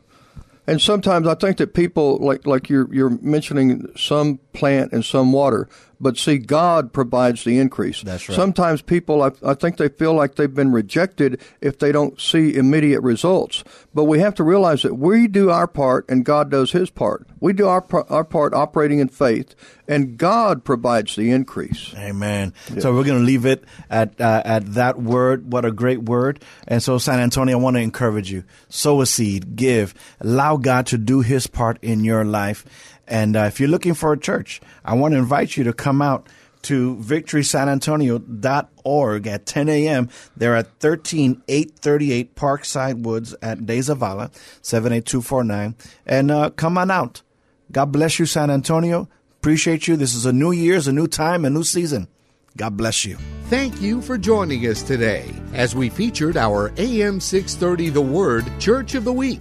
And 0.66 0.80
sometimes 0.80 1.26
I 1.26 1.34
think 1.36 1.56
that 1.56 1.72
people 1.74 2.18
like 2.20 2.46
like 2.46 2.68
you're 2.68 2.88
you're 2.92 3.16
mentioning 3.22 3.88
some 3.96 4.40
plant 4.52 4.92
and 4.92 5.02
some 5.04 5.32
water, 5.32 5.68
but 6.02 6.18
see 6.18 6.36
God 6.36 6.92
provides 6.92 7.44
the 7.44 7.58
increase. 7.58 8.02
That's 8.02 8.28
right. 8.28 8.34
Sometimes 8.34 8.82
people 8.82 9.22
I, 9.22 9.30
I 9.44 9.54
think 9.54 9.76
they 9.76 9.88
feel 9.88 10.12
like 10.14 10.34
they've 10.34 10.52
been 10.52 10.72
rejected 10.72 11.40
if 11.60 11.78
they 11.78 11.92
don't 11.92 12.20
see 12.20 12.54
immediate 12.54 13.00
results. 13.00 13.62
But 13.94 14.04
we 14.04 14.18
have 14.18 14.34
to 14.34 14.44
realize 14.44 14.82
that 14.82 14.96
we 14.96 15.28
do 15.28 15.50
our 15.50 15.68
part 15.68 16.04
and 16.08 16.24
God 16.24 16.50
does 16.50 16.72
his 16.72 16.90
part. 16.90 17.26
We 17.40 17.52
do 17.52 17.68
our 17.68 17.86
our 18.10 18.24
part 18.24 18.52
operating 18.52 18.98
in 18.98 19.08
faith 19.08 19.54
and 19.88 20.16
God 20.16 20.64
provides 20.64 21.16
the 21.16 21.30
increase. 21.30 21.94
Amen. 21.96 22.54
So 22.78 22.94
we're 22.94 23.04
going 23.04 23.18
to 23.18 23.24
leave 23.24 23.46
it 23.46 23.64
at 23.90 24.20
uh, 24.20 24.42
at 24.44 24.74
that 24.74 25.00
word. 25.00 25.52
What 25.52 25.64
a 25.64 25.72
great 25.72 26.02
word! 26.02 26.42
And 26.66 26.82
so, 26.82 26.98
San 26.98 27.20
Antonio, 27.20 27.58
I 27.58 27.60
want 27.60 27.76
to 27.76 27.82
encourage 27.82 28.30
you: 28.30 28.44
sow 28.68 29.00
a 29.00 29.06
seed, 29.06 29.56
give, 29.56 29.94
allow 30.20 30.56
God 30.56 30.86
to 30.86 30.98
do 30.98 31.20
His 31.20 31.46
part 31.46 31.78
in 31.82 32.04
your 32.04 32.24
life. 32.24 32.64
And 33.06 33.36
uh, 33.36 33.44
if 33.44 33.60
you're 33.60 33.68
looking 33.68 33.94
for 33.94 34.12
a 34.12 34.18
church, 34.18 34.60
I 34.84 34.94
want 34.94 35.12
to 35.12 35.18
invite 35.18 35.56
you 35.56 35.62
to 35.64 35.72
come 35.72 36.02
out 36.02 36.28
to 36.62 36.96
victorysanantonio.org 36.96 39.26
at 39.26 39.46
10 39.46 39.68
a.m. 39.68 40.08
They're 40.36 40.54
at 40.56 40.78
13838 40.80 42.36
Parkside 42.36 43.02
Woods 43.02 43.34
at 43.42 43.66
De 43.66 43.78
Zavala, 43.78 44.32
78249. 44.62 45.74
And 46.06 46.30
uh, 46.30 46.50
come 46.50 46.78
on 46.78 46.88
out. 46.90 47.22
God 47.70 47.92
bless 47.92 48.18
you, 48.18 48.24
San 48.26 48.50
Antonio. 48.50 49.08
Appreciate 49.38 49.86
you. 49.88 49.96
This 49.96 50.14
is 50.14 50.26
a 50.26 50.32
new 50.32 50.52
year, 50.52 50.76
it's 50.76 50.86
a 50.86 50.92
new 50.92 51.08
time, 51.08 51.44
a 51.44 51.50
new 51.50 51.64
season. 51.64 52.08
God 52.56 52.76
bless 52.76 53.04
you. 53.04 53.16
Thank 53.46 53.80
you 53.80 54.00
for 54.02 54.18
joining 54.18 54.60
us 54.66 54.82
today 54.82 55.32
as 55.54 55.74
we 55.74 55.88
featured 55.88 56.36
our 56.36 56.72
AM 56.76 57.18
630 57.18 57.88
The 57.90 58.00
Word 58.00 58.44
Church 58.60 58.94
of 58.94 59.02
the 59.04 59.12
Week. 59.12 59.40